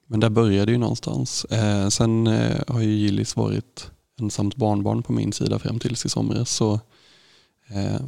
[0.07, 1.45] men där började det ju någonstans.
[1.45, 3.91] Eh, sen eh, har ju Gillis varit
[4.21, 6.51] ensamt barnbarn på min sida fram tills i somras.
[6.51, 6.81] Så
[7.69, 8.01] eh,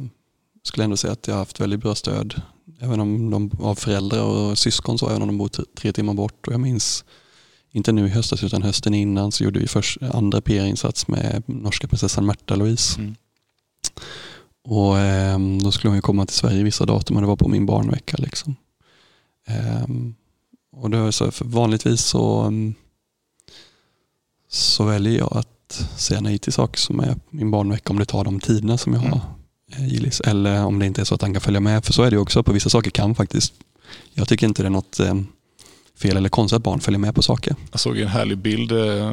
[0.63, 2.41] skulle ändå säga att jag har haft väldigt bra stöd.
[2.79, 6.13] Även om de av föräldrar och syskon, så, även om de bor tre, tre timmar
[6.13, 6.47] bort.
[6.47, 7.05] Och jag minns,
[7.71, 11.87] inte nu i höstas utan hösten innan, så gjorde vi först andra PR-insats med norska
[11.87, 12.99] prinsessan Märta Louise.
[12.99, 13.15] Mm.
[14.63, 17.47] Och ehm, då skulle hon ju komma till Sverige vissa datum och det var på
[17.47, 18.17] min barnvecka.
[18.19, 18.55] Liksom.
[19.47, 20.15] Ehm,
[20.75, 22.73] och var så, vanligtvis så, mm,
[24.49, 28.23] så väljer jag att säga nej till saker som är min barnvecka om det tar
[28.23, 29.19] de tiderna som jag Mm.
[29.19, 29.21] har
[29.71, 30.21] eh, Gillis.
[30.21, 31.85] Eller om det inte är så att han kan följa med.
[31.85, 33.53] För så är det också, på vissa saker kan faktiskt.
[34.13, 35.15] Jag tycker inte det är något eh,
[36.01, 37.55] fel eller konstigt att barn följer med på saker.
[37.71, 39.11] Jag såg en härlig bild eh,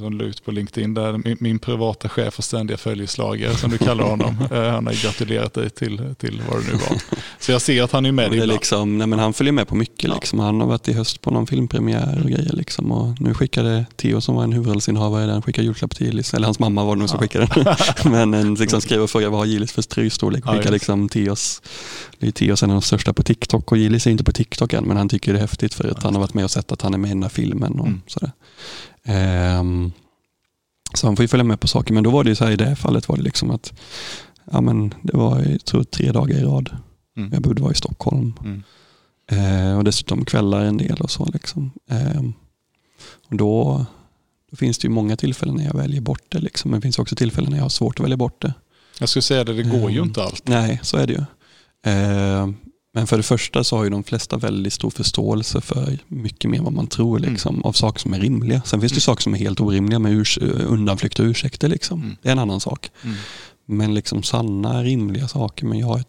[0.00, 3.78] som la ut på LinkedIn där min, min privata chef och ständiga följeslagare som du
[3.78, 4.36] kallar honom.
[4.50, 6.98] eh, han har gratulerat dig till, till vad det nu var.
[7.38, 9.52] Så jag ser att han är med dig det är liksom, nej men han följer
[9.52, 10.08] med på mycket.
[10.08, 10.14] Ja.
[10.14, 10.38] Liksom.
[10.38, 12.52] Han har varit i höst på någon filmpremiär och grejer.
[12.52, 12.92] Liksom.
[12.92, 16.34] Och nu skickade Theo som var en huvudrollsinnehavare den skickade julklapp till Gillis.
[16.34, 17.22] Eller hans mamma var det nog som Ja.
[17.22, 17.46] skickade
[18.04, 18.12] den.
[18.12, 20.82] men en liksom skrev och frågade vad har Gillis för tröjstorlek och Ja, skickade just.
[20.82, 21.62] liksom Theos.
[22.18, 24.72] Det är Theos en av de största på TikTok och Gillis är inte på TikTok
[24.72, 26.72] än men han tycker det är häftigt för att han har varit med och sett
[26.72, 27.80] att han är med i den här filmen.
[27.80, 28.00] Och Mm.
[28.06, 28.32] sådär.
[29.04, 29.92] Ehm,
[30.94, 31.94] Så han får ju följa med på saker.
[31.94, 33.72] Men då var det ju så här, i det fallet var det liksom att
[34.52, 36.76] ja, men det var jag tror, tre dagar i rad.
[37.16, 37.30] Mm.
[37.32, 38.32] Jag behövde vara i Stockholm.
[38.44, 38.62] Mm.
[39.30, 41.24] Eh, och dessutom kvällar en del och så.
[41.32, 41.70] Liksom.
[41.90, 42.22] Eh,
[43.30, 43.84] och då,
[44.50, 46.38] då finns det ju många tillfällen när jag väljer bort det.
[46.38, 46.70] Liksom.
[46.70, 48.54] Men det finns också tillfällen när jag har svårt att välja bort det.
[49.00, 50.08] Jag skulle säga det, det går ju Mm.
[50.08, 50.48] inte allt.
[50.48, 51.24] Nej, så är det ju.
[52.98, 56.60] Men för det första så har ju de flesta väldigt stor förståelse för mycket mer
[56.60, 58.62] vad man tror liksom, av saker som är rimliga.
[58.64, 61.68] Sen finns det ju saker som är helt orimliga med urs- undanflykter och ursäkter.
[61.68, 62.02] Liksom.
[62.02, 62.16] Mm.
[62.22, 62.90] Det är en annan sak.
[63.04, 63.16] Mm.
[63.66, 65.66] Men liksom sanna, rimliga saker.
[65.66, 66.04] Men jag är,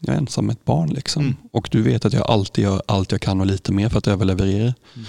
[0.00, 0.88] jag är ensam med ett barn.
[0.88, 1.22] Liksom.
[1.22, 1.36] Mm.
[1.52, 4.06] Och du vet att jag alltid gör allt jag kan och lite mer för att
[4.06, 4.74] överleverera.
[4.94, 5.06] Mm.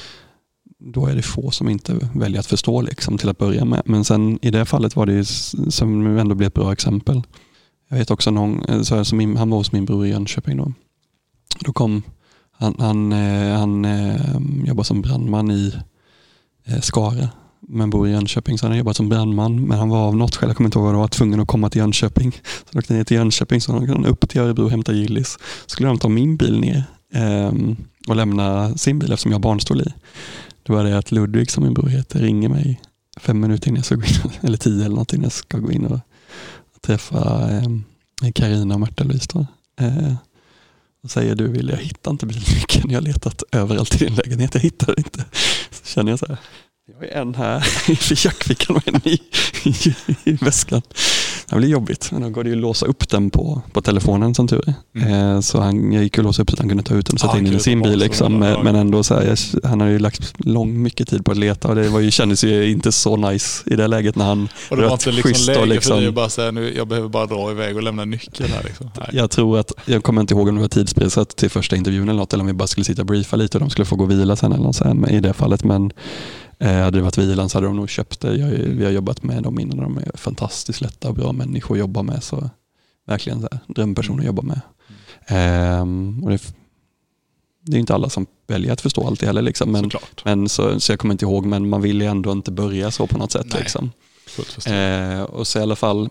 [0.80, 3.82] Då är det få som inte väljer att förstå liksom, till att börja med.
[3.86, 5.26] Men sen i det fallet var det ju,
[5.70, 7.22] som ändå blev ett bra exempel.
[7.90, 10.10] Jag vet också någon, eh, så här, som min, han var hos min bror i
[10.10, 10.74] Jönköping då.
[11.60, 12.04] Då kom,
[12.52, 15.74] han, han, eh, han eh, jobbar som brandman i
[16.66, 17.30] eh, Skara
[17.68, 18.58] men bor i Jönköping.
[18.58, 20.78] Så han har jobbat som brandman men han var av något skäl, jag kommer inte
[20.78, 22.32] ihåg vad det var, tvungen att komma till Jönköping.
[22.44, 25.32] Så han åkte ner till Jönköping, så han upp till Örebro och hämta Gillis.
[25.32, 25.40] Så
[25.70, 26.84] Skulle de ta min bil ner
[27.14, 27.76] ehm,
[28.08, 29.94] och lämna sin bil eftersom jag har barnstol i.
[30.64, 32.82] Då var det att Ludvig som min bror heter ringer mig
[33.20, 35.72] fem minuter innan jag ska gå in, eller tio eller någonting innan jag ska gå
[35.72, 36.00] in och
[36.82, 37.84] träffa ehm,
[38.36, 39.48] Karina och Märta-Louise.
[39.80, 40.14] Eh,
[41.08, 42.90] säger du vill jag hittar inte bilnyckeln.
[42.92, 44.54] Jag har letat överallt i din lägenhet.
[44.54, 45.26] Jag hittar den inte.
[45.72, 46.38] Så känner jag så här.
[46.88, 49.22] Jag är en här i jackfickan och en i,
[49.64, 50.82] i, i väskan.
[51.50, 52.10] Det blir jobbigt.
[52.12, 54.74] Men då går det ju att låsa upp den på, på telefonen som tur är.
[55.02, 55.36] Mm.
[55.36, 57.14] Eh, så han, jag gick och låsa upp så att han kunde ta ut den
[57.14, 58.00] och sätta Ah, in den i sin bil.
[58.00, 58.40] Liksom.
[58.40, 59.38] Men, men ändå så här, jag,
[59.70, 62.44] han har ju lagt lång mycket tid på att leta och det var ju, kändes
[62.44, 65.48] ju inte så nice i det läget när han Och det var inte liksom schysst
[65.48, 67.84] läge och för liksom- dig att bara säga nu, jag behöver bara dra iväg och
[67.84, 68.64] lämna nyckeln här.
[68.64, 68.90] Liksom.
[69.12, 72.20] Jag tror att, jag kommer inte ihåg om det var tidspressat till första intervjun eller
[72.20, 74.04] något eller om vi bara skulle sitta och briefa lite och de skulle få gå
[74.04, 75.64] och vila sen eller något sen i det fallet.
[75.64, 75.92] Men
[76.60, 78.36] hade det varit vilan så hade de nog köpt det.
[78.36, 81.80] Jag, vi har jobbat med dem innan de är fantastiskt lätta och bra människor att
[81.80, 82.24] jobba med.
[82.24, 82.50] Så
[83.08, 84.62] verkligen så här, drömpersoner att jobba med.
[85.28, 86.42] Ehm, och det,
[87.62, 89.42] det är inte alla som väljer att förstå allt det heller.
[89.42, 89.72] Liksom.
[89.72, 90.22] Men, Såklart.
[90.26, 93.08] men så, så jag kommer inte ihåg, men man vill ju ändå inte börja så
[93.08, 93.48] på något sätt.
[93.50, 93.60] Nej.
[93.60, 93.92] Liksom.
[94.68, 96.10] Eh, och så i alla fall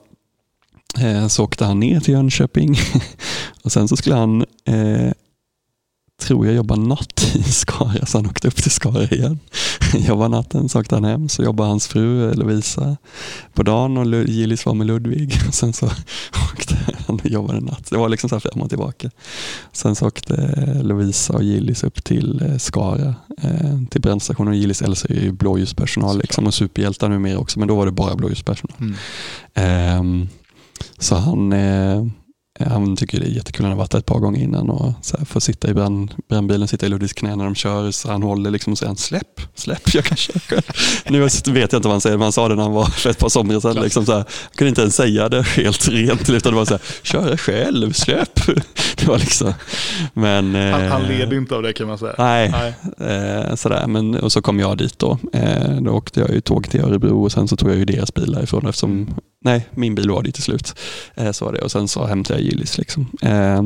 [0.98, 2.76] eh, så åkte han ner till Jönköping
[3.62, 5.12] och sen så skulle han, eh,
[6.18, 9.38] tror jag, jobba natt i Skara, så han åkte upp till Skara igen.
[9.94, 12.96] Jobba natten, så åkte han hem, så jobbade hans fru Lovisa
[13.54, 15.38] på dagen och Gillis var med Ludvig.
[15.48, 15.86] Och sen så
[16.52, 17.90] åkte han och jobbade natt.
[17.90, 19.10] Det var liksom så fram och tillbaka.
[19.72, 24.52] Sen så åkte eh, Lovisa och Gillis upp till eh, Skara, eh, till brandstationen.
[24.52, 27.92] Och Gillis Elsa är ju blåljuspersonal liksom, och superhjältar numera också, men då var det
[27.92, 28.76] bara blåljuspersonal.
[28.80, 28.94] Mm.
[29.54, 30.28] Ehm,
[30.98, 31.52] så han,
[32.60, 35.16] han tycker det är jättekul, han har varit där ett par gånger innan och så
[35.16, 38.22] här, får sitta i brand, brandbilen, sitta i Ludvigs knä när de kör, så han
[38.22, 40.62] håller liksom och säger han, släpp, släpp, jag kan köra själv.
[41.08, 43.10] Nu vet jag inte vad han säger, men han sa det när han var för
[43.10, 43.82] ett par somrar sedan.
[43.82, 46.74] Liksom så här, han kunde inte ens säga det helt rent, utan det var så
[46.74, 48.40] här, kör själv, släpp.
[48.96, 49.54] Det var liksom,
[50.14, 50.54] men...
[50.54, 52.14] Han, han eh, leder inte av det kan man säga.
[52.18, 53.10] Nej, Nej.
[53.10, 53.86] Eh, sådär.
[53.86, 55.18] Men, och så kom jag dit då.
[55.32, 58.14] Eh, då åkte jag ju tåg till Örebro och sen så tog jag ju deras
[58.14, 59.14] bil därifrån eftersom,
[59.46, 60.74] nej, min bil var det till slut.
[61.14, 61.58] Eh, så var det.
[61.60, 62.78] Och sen så hämtade jag Gillis.
[62.78, 63.06] Liksom.
[63.22, 63.62] Eh,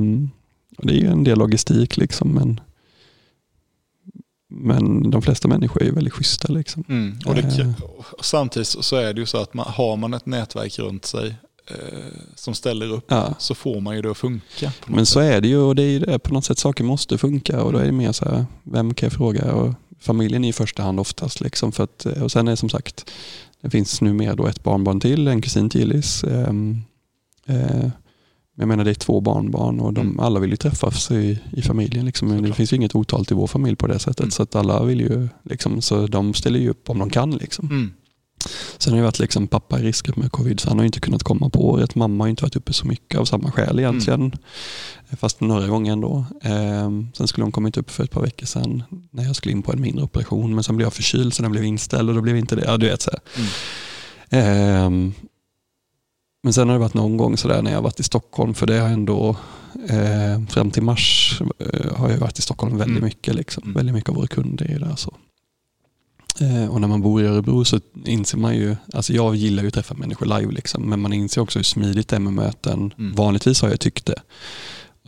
[0.82, 2.60] det är ju en del logistik liksom, men,
[4.50, 6.52] men de flesta människor är ju väldigt schyssta.
[6.52, 6.84] Liksom.
[6.88, 7.18] Mm.
[7.26, 7.72] Och det, Eh.
[8.16, 11.34] och samtidigt så är det ju så att man, har man ett nätverk runt sig
[11.66, 11.76] eh,
[12.34, 13.34] som ställer upp Ja.
[13.38, 14.72] så får man ju det att funka.
[14.86, 15.22] Men så sätt.
[15.36, 17.78] är det ju och det är det, på något sätt saker måste funka och då
[17.78, 19.52] är det mer så här, vem kan jag fråga?
[19.52, 21.40] Och familjen är i första hand oftast.
[21.40, 23.10] Liksom för att, och sen är det som sagt,
[23.62, 26.24] det finns numera då ett barnbarn till, en kusin till Gillis.
[26.24, 26.78] Ehm,
[27.46, 27.88] eh,
[28.56, 30.20] jag menar det är två barnbarn och de, Mm.
[30.20, 32.06] alla vill ju träffas i, i familjen.
[32.06, 32.28] Liksom.
[32.28, 34.20] Men det finns ju inget otal till vår familj på det sättet.
[34.20, 34.30] Mm.
[34.30, 37.30] Så att alla vill ju, liksom, så de ställer ju upp om de kan.
[37.30, 37.66] Liksom.
[37.70, 37.92] Mm.
[38.78, 41.00] Sen har det varit liksom pappa i riskgrupp med covid så han har ju inte
[41.00, 41.94] kunnat komma på året.
[41.94, 44.32] Mamma har ju inte varit uppe så mycket av samma skäl egentligen.
[45.16, 46.24] Fast några gånger ändå.
[46.42, 49.62] Ehm, sen skulle hon kommit upp för ett par veckor sedan när jag skulle in
[49.62, 50.54] på en mindre operation.
[50.54, 52.64] Men sen blev jag förkyld så den blev inställd och då blev inte det.
[52.66, 53.10] Ja, du vet så.
[53.36, 53.48] Mm.
[54.30, 55.12] Ehm,
[56.42, 58.78] men sen har det varit någon gång sådär när jag varit i Stockholm för det
[58.78, 59.36] har ändå
[59.88, 63.04] eh, fram till mars eh, har jag varit i Stockholm väldigt Mm.
[63.04, 63.34] mycket.
[63.34, 63.62] Liksom.
[63.62, 63.74] Mm.
[63.74, 64.96] Väldigt mycket av våra kunder är ju där.
[64.96, 65.14] Så.
[66.40, 69.68] Eh, och när man bor i Örebro så inser man ju, alltså jag gillar ju
[69.68, 72.92] att träffa människor live liksom, men man inser också hur smidigt det är med möten.
[72.98, 73.14] Mm.
[73.14, 74.22] Vanligtvis har jag tyckt det.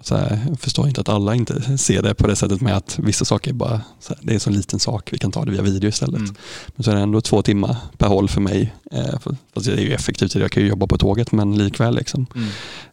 [0.02, 2.98] Så här, jag förstår inte att alla inte ser det på det sättet med att
[2.98, 5.50] vissa saker är bara, här, det är en så liten sak, vi kan ta det
[5.50, 6.18] via video istället.
[6.18, 6.34] Mm.
[6.76, 8.74] Men så är det ändå två timmar per håll för mig.
[8.92, 9.18] Eh,
[9.54, 11.94] fast det är ju effektivt, jag kan ju jobba på tåget men likväl.
[11.94, 12.26] Liksom.
[12.34, 12.48] Mm.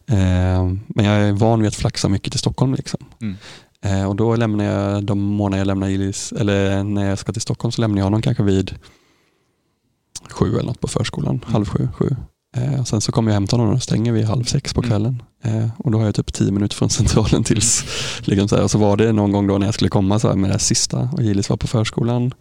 [0.06, 2.74] Eh, men jag är van vid att flaxa mycket till Stockholm.
[2.74, 3.00] Liksom.
[3.20, 3.36] Mm.
[3.84, 7.42] Eh, och då lämnar jag, de månader jag lämnar Gillis, eller när jag ska till
[7.42, 8.74] Stockholm så lämnar jag honom kanske vid
[10.30, 12.16] sju eller något på förskolan, halv sju, sju.
[12.56, 15.22] Eh, sen så kommer jag hämta honom och stänger vi halv sex på kvällen.
[15.44, 17.84] Eh, och då har jag typ tio minuter från centralen tills,
[18.24, 20.28] liksom så, här, och så var det någon gång då när jag skulle komma så
[20.28, 22.34] här, med det sista och Gilis var på förskolan.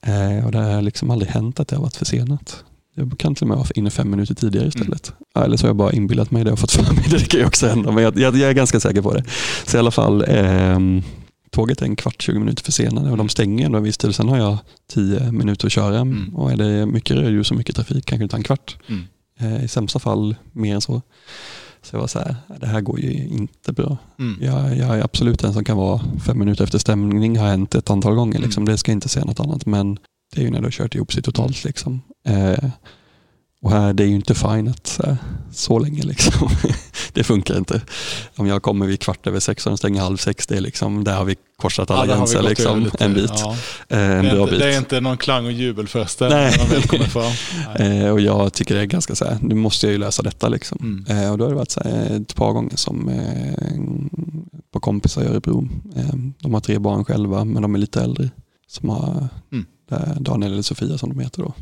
[0.00, 2.64] Eh, och det har liksom aldrig hänt att det har varit försenat.
[2.94, 5.12] Jag kan till och med vara inne fem minuter tidigare istället.
[5.36, 5.46] Mm.
[5.46, 7.16] Eller så har jag bara inbillat mig det och fått för mig det.
[7.18, 9.24] Det kan ju också hända, men jag, jag, jag, är ganska säker på det.
[9.66, 10.78] Så i alla fall, eh,
[11.50, 14.14] tåget är en kvart, 20 minuter försenade och de stänger ändå en viss tid.
[14.14, 14.58] Sen har jag
[14.92, 16.34] tio minuter att köra mm.
[16.34, 18.76] och är det mycket rödljus och mycket trafik kanske det tar en kvart.
[18.88, 19.02] Mm.
[19.40, 21.02] Eh, I sämsta fall mer än så.
[21.82, 23.96] Så jag var så här, det här går ju inte bra.
[24.18, 24.38] Mm.
[24.40, 27.90] Jag, jag, är absolut den som kan vara fem minuter efter stämning, har hänt ett
[27.90, 28.38] antal gånger.
[28.38, 28.62] Liksom.
[28.62, 28.72] Mm.
[28.72, 29.66] Det ska inte säga något annat.
[29.66, 29.98] Men
[30.34, 31.64] det är ju när du har kört ihop sig totalt.
[31.64, 32.02] Liksom.
[32.28, 32.70] Eh,
[33.64, 35.16] och här, det är ju inte fine att så,
[35.52, 36.48] så länge liksom.
[37.12, 37.80] det funkar inte.
[38.36, 41.04] Om jag kommer vid kvart över sex och den stänger halv sex, det är liksom,
[41.04, 43.32] där har vi korsat alla ja, gränser liksom, en bit.
[43.36, 43.56] Ja.
[43.88, 47.04] Eh, en det, är inte, det är inte någon klang och jubelfest man väl kommer
[47.04, 47.32] fram.
[47.78, 50.48] Eh, och jag tycker det är ganska så här, nu måste jag ju lösa detta
[50.48, 51.04] liksom.
[51.08, 51.24] Mm.
[51.24, 53.10] Eh, och då har det varit så här, ett par gånger som
[54.72, 55.68] på kompisar i Örebro.
[56.40, 58.30] De har tre barn själva, men de är lite äldre.
[58.68, 59.66] Som har mm.
[60.18, 61.54] Daniel eller Sofia som de heter då.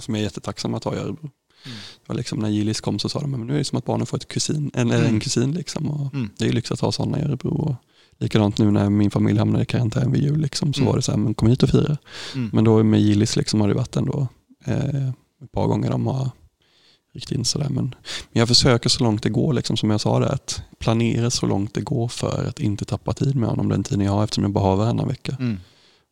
[0.00, 1.30] Som jag är jättetacksam att ha i Örebro.
[1.66, 1.78] Mm.
[2.02, 3.84] Det var liksom när Gillis kom så sa de, men nu är det som att
[3.84, 5.06] barnen får ett kusin, en, mm.
[5.06, 5.52] en kusin.
[5.52, 5.90] Liksom.
[5.90, 6.30] Och mm.
[6.38, 7.50] Det är lyx att ha sådana i Örebro.
[7.50, 7.74] Och
[8.18, 10.90] likadant nu när min familj hamnade i karantän vid jul, liksom, så mm.
[10.90, 11.96] var det så här, men kom hit och fira.
[12.34, 12.50] Mm.
[12.52, 14.28] Men då med Gillis liksom har det varit ändå
[14.64, 15.08] eh,
[15.44, 16.30] ett par gånger de har
[17.14, 17.68] ryckt in sådär.
[17.68, 17.84] Men,
[18.32, 21.46] men jag försöker så långt det går, liksom, som jag sa, det, att planera så
[21.46, 24.44] långt det går för att inte tappa tid med honom den tiden jag har eftersom
[24.44, 25.36] jag bara har varannan vecka.
[25.40, 25.60] Mm.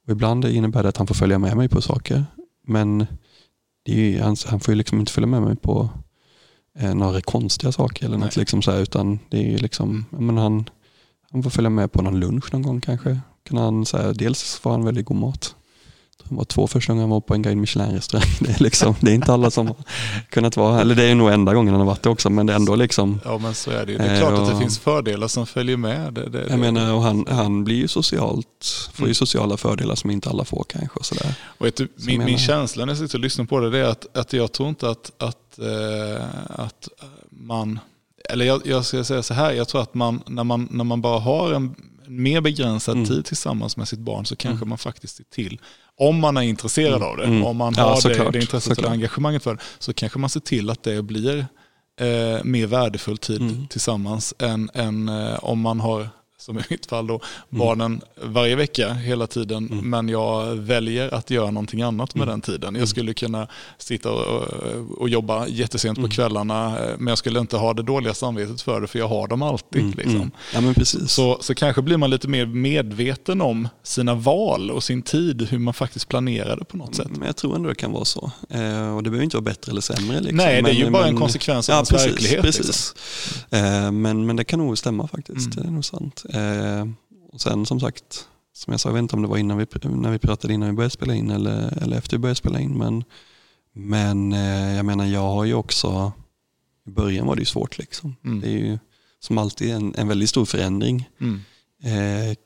[0.06, 2.24] Och ibland innebär det att han får följa med mig på saker.
[2.66, 3.06] Men
[3.85, 5.89] är, han, han får ju liksom inte följa med mig på
[6.78, 10.70] eh, några konstiga saker eller något liksom så här, utan det är liksom, men han,
[11.30, 13.20] han får följa med på någon lunch någon gång kanske.
[13.43, 15.57] Kan han, så här, dels får han väldigt god mat.
[16.28, 18.28] Det var två första gången han var på en Guide Michelin-restaurang.
[18.40, 19.76] Det, är liksom, det är inte alla som har
[20.30, 22.52] kunnat vara, eller det är nog enda gången han har varit det också, men det
[22.52, 23.20] är ändå liksom.
[23.24, 23.98] Ja men så är det ju.
[23.98, 26.12] Det är klart och, att det finns fördelar som följer med.
[26.12, 29.14] Det, det, jag menar, och han, han blir ju socialt, får ju mm.
[29.14, 30.98] sociala fördelar som inte alla får kanske.
[30.98, 31.34] Och sådär.
[31.58, 34.16] Och du, min, min känsla när jag sitter och lyssnar på det, det är att,
[34.16, 36.88] att jag tror inte att, att, äh, att
[37.30, 37.78] man,
[38.28, 41.02] eller jag, jag ska säga så här, jag tror att man, när man, när man
[41.02, 41.74] bara har en
[42.06, 43.08] mer begränsad mm.
[43.08, 44.68] tid tillsammans med sitt barn så kanske mm.
[44.68, 45.60] man faktiskt ser till
[46.01, 47.09] om man är intresserad mm.
[47.09, 47.45] av det, mm.
[47.45, 50.40] om man har ja, det, det intresset och engagemanget för det, så kanske man ser
[50.40, 51.47] till att det blir
[52.01, 53.66] eh, mer värdefull tid mm.
[53.66, 56.09] tillsammans än, än eh, om man har
[56.43, 57.59] som i mitt fall då, mm.
[57.66, 59.68] barnen varje vecka hela tiden.
[59.72, 59.90] Mm.
[59.90, 62.32] Men jag väljer att göra någonting annat med mm.
[62.32, 62.74] den tiden.
[62.74, 63.47] Jag skulle kunna
[63.78, 64.43] sitta och,
[64.99, 68.86] och jobba jättesent på kvällarna men jag skulle inte ha det dåliga samvetet för det
[68.86, 69.97] för jag har dem alltid.
[69.97, 70.30] Liksom.
[70.55, 71.11] Ja, men precis.
[71.11, 75.59] Så, så kanske blir man lite mer medveten om sina val och sin tid, hur
[75.59, 77.09] man faktiskt planerar det på något sätt.
[77.11, 78.32] Men jag tror ändå det kan vara så.
[78.51, 80.20] Eh, och det behöver inte vara bättre eller sämre.
[80.20, 80.36] Liksom.
[80.36, 82.43] Nej, det är ju men, bara en konsekvens av ja, ens precis, verklighet.
[82.43, 82.66] Precis.
[82.66, 82.95] Liksom.
[83.51, 86.24] Eh, men, men det kan nog stämma faktiskt, det är nog sant.
[86.33, 86.87] Eh,
[87.33, 89.66] och sen som sagt, som jag sa, jag vet inte om det var innan vi,
[89.85, 92.78] när vi pratade innan vi började spela in eller, eller efter vi började spela in.
[92.78, 93.05] Men,
[93.72, 96.12] men eh, jag menar, jag har ju också,
[96.87, 98.16] i början var det ju svårt liksom.
[98.24, 98.41] Mm.
[98.41, 98.78] Det är ju
[99.20, 101.09] som alltid en, en väldigt stor förändring.
[101.20, 101.41] Mm.
[101.83, 102.37] Eh,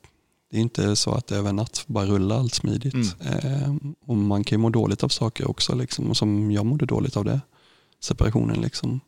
[0.51, 2.93] det är inte så att det över en natt bara rullar allt smidigt.
[2.93, 3.11] Mm.
[3.21, 3.75] Eh,
[4.05, 7.25] och man kan ju må dåligt av saker också, liksom, som jag mådde dåligt av
[7.25, 7.41] det.
[7.99, 8.99] Separationen liksom.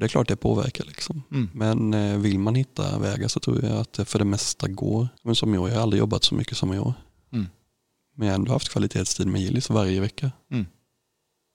[0.00, 0.84] Det är klart det påverkar.
[0.84, 1.22] Liksom.
[1.30, 1.48] Mm.
[1.52, 5.08] Men eh, vill man hitta vägar så tror jag att det för det mesta går.
[5.22, 6.94] Men som jag, jag har aldrig jobbat så mycket som i år.
[7.32, 7.46] Mm.
[8.14, 10.32] Men jag har ändå haft kvalitetstid med Gillis varje vecka.
[10.50, 10.66] Mm.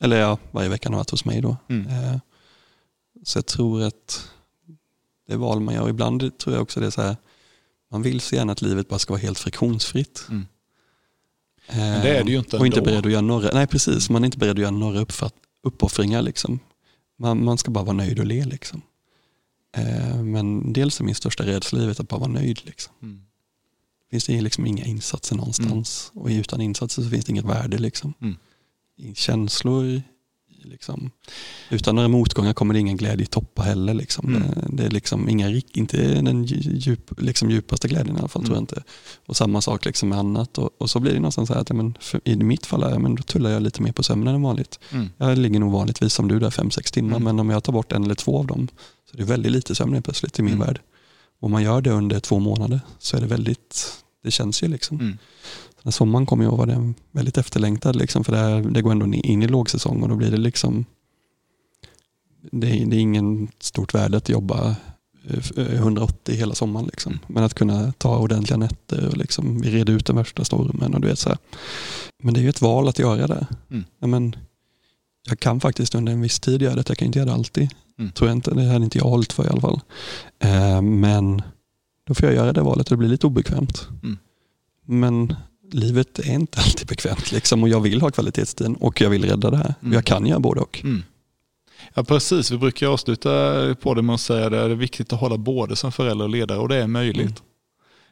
[0.02, 1.58] Eller ja, varje vecka har varit hos mig då.
[1.70, 1.88] Mm.
[1.88, 2.18] Eh,
[3.24, 4.30] så jag tror att
[5.28, 5.90] det är val man gör.
[5.90, 7.18] Ibland tror jag också det är så här,
[7.92, 10.26] man vill så gärna att livet bara ska vara helt friktionsfritt.
[10.30, 10.46] Mm.
[11.68, 12.62] Men det är det ju inte ändå.
[12.62, 15.06] Och inte beredd att göra några, nej precis, man är inte beredd att göra några
[15.64, 16.22] uppoffringar.
[16.22, 16.60] Liksom.
[17.18, 18.46] Man, man ska bara vara nöjd och le.
[18.46, 18.82] Liksom.
[19.78, 22.60] Eh, men dels är min största rädsla livet att bara vara nöjd.
[22.64, 22.94] Liksom.
[23.02, 23.22] Mm.
[24.12, 26.24] Finns det liksom inga insatser någonstans mm.
[26.24, 27.78] och utan insatser så finns det inget värde.
[27.78, 28.14] Liksom.
[28.22, 28.36] Mm.
[29.16, 30.02] Känslor,
[30.66, 31.12] liksom.
[31.70, 33.94] utan några motgångar kommer det ingen glädje i toppa heller.
[33.94, 34.36] Liksom.
[34.36, 34.42] Mm.
[34.42, 38.56] Det, det, är liksom inga, inte den djup, liksom djupaste glädjen i alla fall tror
[38.56, 38.84] jag inte.
[39.26, 40.58] Och samma sak liksom med annat.
[40.58, 42.84] Och, och så blir det någonstans så här att ja, men för, i mitt fall
[42.84, 44.80] är, men då tullar jag lite mer på sömnen än vanligt.
[44.92, 45.10] Mm.
[45.18, 47.24] Jag ligger nog vanligtvis som du där 5-6 timmar, mm.
[47.24, 48.68] men om jag tar bort en eller två av dem
[49.10, 50.68] så är det väldigt lite sömn plötsligt i min mm.
[50.68, 50.80] värld.
[51.40, 55.00] Om man gör det under två månader så är det väldigt, det känns ju liksom.
[55.00, 55.18] Mm.
[55.84, 59.48] När sommaren kommer jag vara väldigt efterlängtad liksom, för det, det går ändå in i
[59.48, 60.86] lågsäsong och då blir det liksom
[62.52, 64.76] det, det är ingen stort värde att jobba
[65.56, 66.86] 180 eh, hela sommaren.
[66.86, 67.12] Liksom.
[67.12, 67.24] Mm.
[67.28, 70.94] Men att kunna ta ordentliga nätter och liksom, vi ut den värsta stormen.
[70.94, 71.38] Och du vet, så här.
[72.24, 73.48] Men det är ju ett val att göra det.
[73.72, 73.84] Mm.
[74.00, 74.36] Ja, men,
[75.28, 76.90] jag kan faktiskt under en viss tid göra det.
[76.90, 77.70] Jag kan inte göra det alltid.
[78.00, 78.12] Mm.
[78.12, 78.54] Tror jag inte.
[78.54, 79.80] Det hade inte jag hållit för i alla fall.
[80.40, 81.42] Eh, men
[82.08, 83.88] då får jag göra det valet och det blir lite obekvämt.
[84.04, 84.18] Mm.
[84.86, 85.36] Men
[85.72, 89.50] livet är inte alltid bekvämt liksom, och jag vill ha kvalitetstiden och jag vill rädda
[89.52, 89.74] det här.
[89.82, 89.94] Mm.
[89.94, 90.82] Jag kan göra både och.
[90.84, 91.04] Mm.
[91.94, 93.30] Ja precis, vi brukar avsluta
[93.82, 96.30] på det med att säga att det är viktigt att hålla både som förälder och
[96.32, 97.22] ledare och det är möjligt.
[97.26, 97.34] Mm.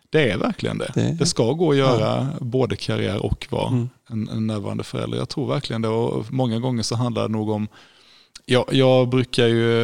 [0.09, 0.91] Det är verkligen det.
[0.95, 3.89] Det- Det, ska gå att göra både karriär och vara Mm.
[4.09, 5.17] en, en närvarande förälder.
[5.17, 7.67] Jag tror verkligen det och många gånger så handlar det nog om
[8.45, 9.81] jag, jag brukar ju,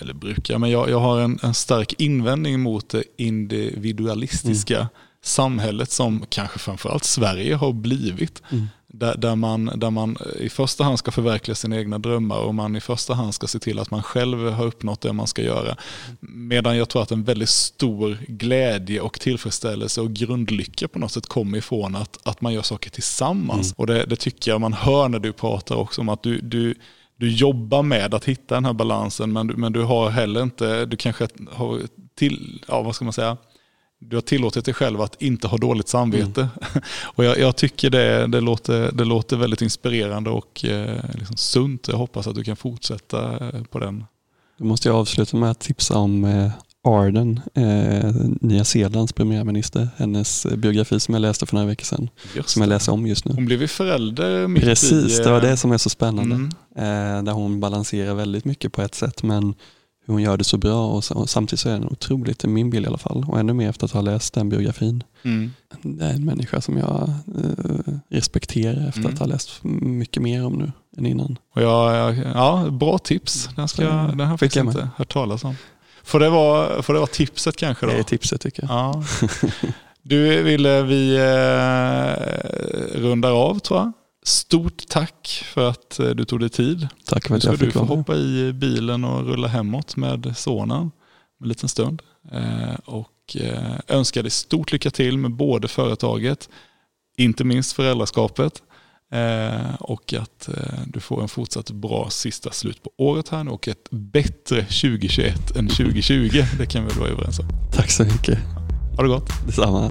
[0.00, 4.88] eller brukar, men jag, jag har en, en stark invändning mot det individualistiska
[5.22, 8.42] samhället som kanske framförallt Sverige har blivit.
[8.50, 8.66] Mm.
[8.92, 12.76] Där, där, man, där man i första hand ska förverkliga sina egna drömmar och man
[12.76, 15.76] i första hand ska se till att man själv har uppnått det man ska göra.
[16.20, 21.26] Medan jag tror att en väldigt stor glädje och tillfredsställelse och grundlycka på något sätt
[21.26, 23.66] kommer ifrån att, att man gör saker tillsammans.
[23.66, 23.74] Mm.
[23.76, 26.74] Och det, det tycker jag man hör när du pratar också om att du, du,
[27.20, 30.86] du jobbar med att hitta den här balansen men, du- men du har heller inte,
[30.86, 31.78] du kanske har
[32.14, 33.36] till, ja vad ska man säga,
[33.98, 36.48] du har tillåtit dig själv att inte ha dåligt samvete.
[37.04, 41.88] Och jag, jag tycker det, det, låter, det låter väldigt inspirerande och eh, liksom sunt.
[41.88, 44.04] Jag hoppas att du kan fortsätta eh, på den.
[44.58, 46.50] Då måste jag avsluta med att tipsa om eh,
[46.84, 49.88] Arden, eh, Nya Zeelands premiärminister.
[49.96, 52.08] Hennes biografi som jag läste för några veckor sedan.
[52.36, 53.34] Just Som jag läser om just nu.
[53.34, 55.22] Hon blev ju förälder mitt Precis, i...
[55.22, 56.34] det var eh, det som är så spännande.
[56.34, 59.54] Mm, Eh, där hon balanserar väldigt mycket på ett sätt men
[60.06, 62.70] hur hon gör det så bra och, och samtidigt så är den otroligt, i min
[62.70, 65.04] bild i alla fall, och ännu mer efter att ha läst den biografin.
[65.22, 65.52] mm.
[65.82, 69.12] Det är en människa som jag eh, respekterar efter Mm.
[69.12, 69.50] att ha läst
[69.82, 71.38] mycket mer om nu än innan.
[71.54, 73.48] Och jag, ja, bra tips.
[73.56, 75.54] Den, ska, den har jag fick faktiskt inte hört talas om.
[76.04, 77.92] Får det vara, får det vara tipset kanske då?
[77.92, 78.70] Det är tipset tycker jag.
[78.70, 79.04] Ja.
[80.02, 83.92] Du, ville vi eh, rundar av tror jag.
[84.22, 86.88] Stort tack för att eh, du tog dig tid.
[87.04, 87.96] Tack för att jag du fick vara med.
[87.96, 90.90] hoppa i bilen och rulla hemåt med sonen
[91.42, 92.02] en liten stund.
[92.32, 96.48] Eh, och eh, önskar dig stort lycka till med både företaget,
[97.16, 98.62] inte minst föräldraskapet.
[99.12, 103.50] Eh, och att eh, du får en fortsatt bra sista slut på året här nu
[103.50, 106.42] och ett bättre 2021 än 2020.
[106.58, 107.46] Det kan vi vara överens om.
[107.72, 108.38] Tack så mycket.
[108.96, 109.46] Ha det gott.
[109.46, 109.90] Detsamma.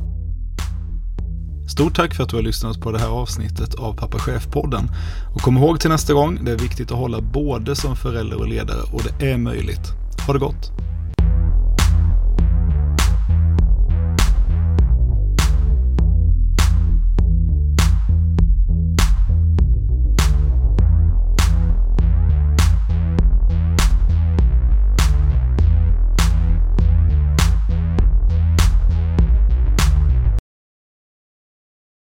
[1.71, 4.87] Stort tack för att du har lyssnat på det här avsnittet av Pappa Chef-podden.
[5.35, 8.47] Och kom ihåg till nästa gång, det är viktigt att hålla både som förälder och
[8.47, 9.87] ledare och det är möjligt.
[10.27, 10.88] Ha det gott!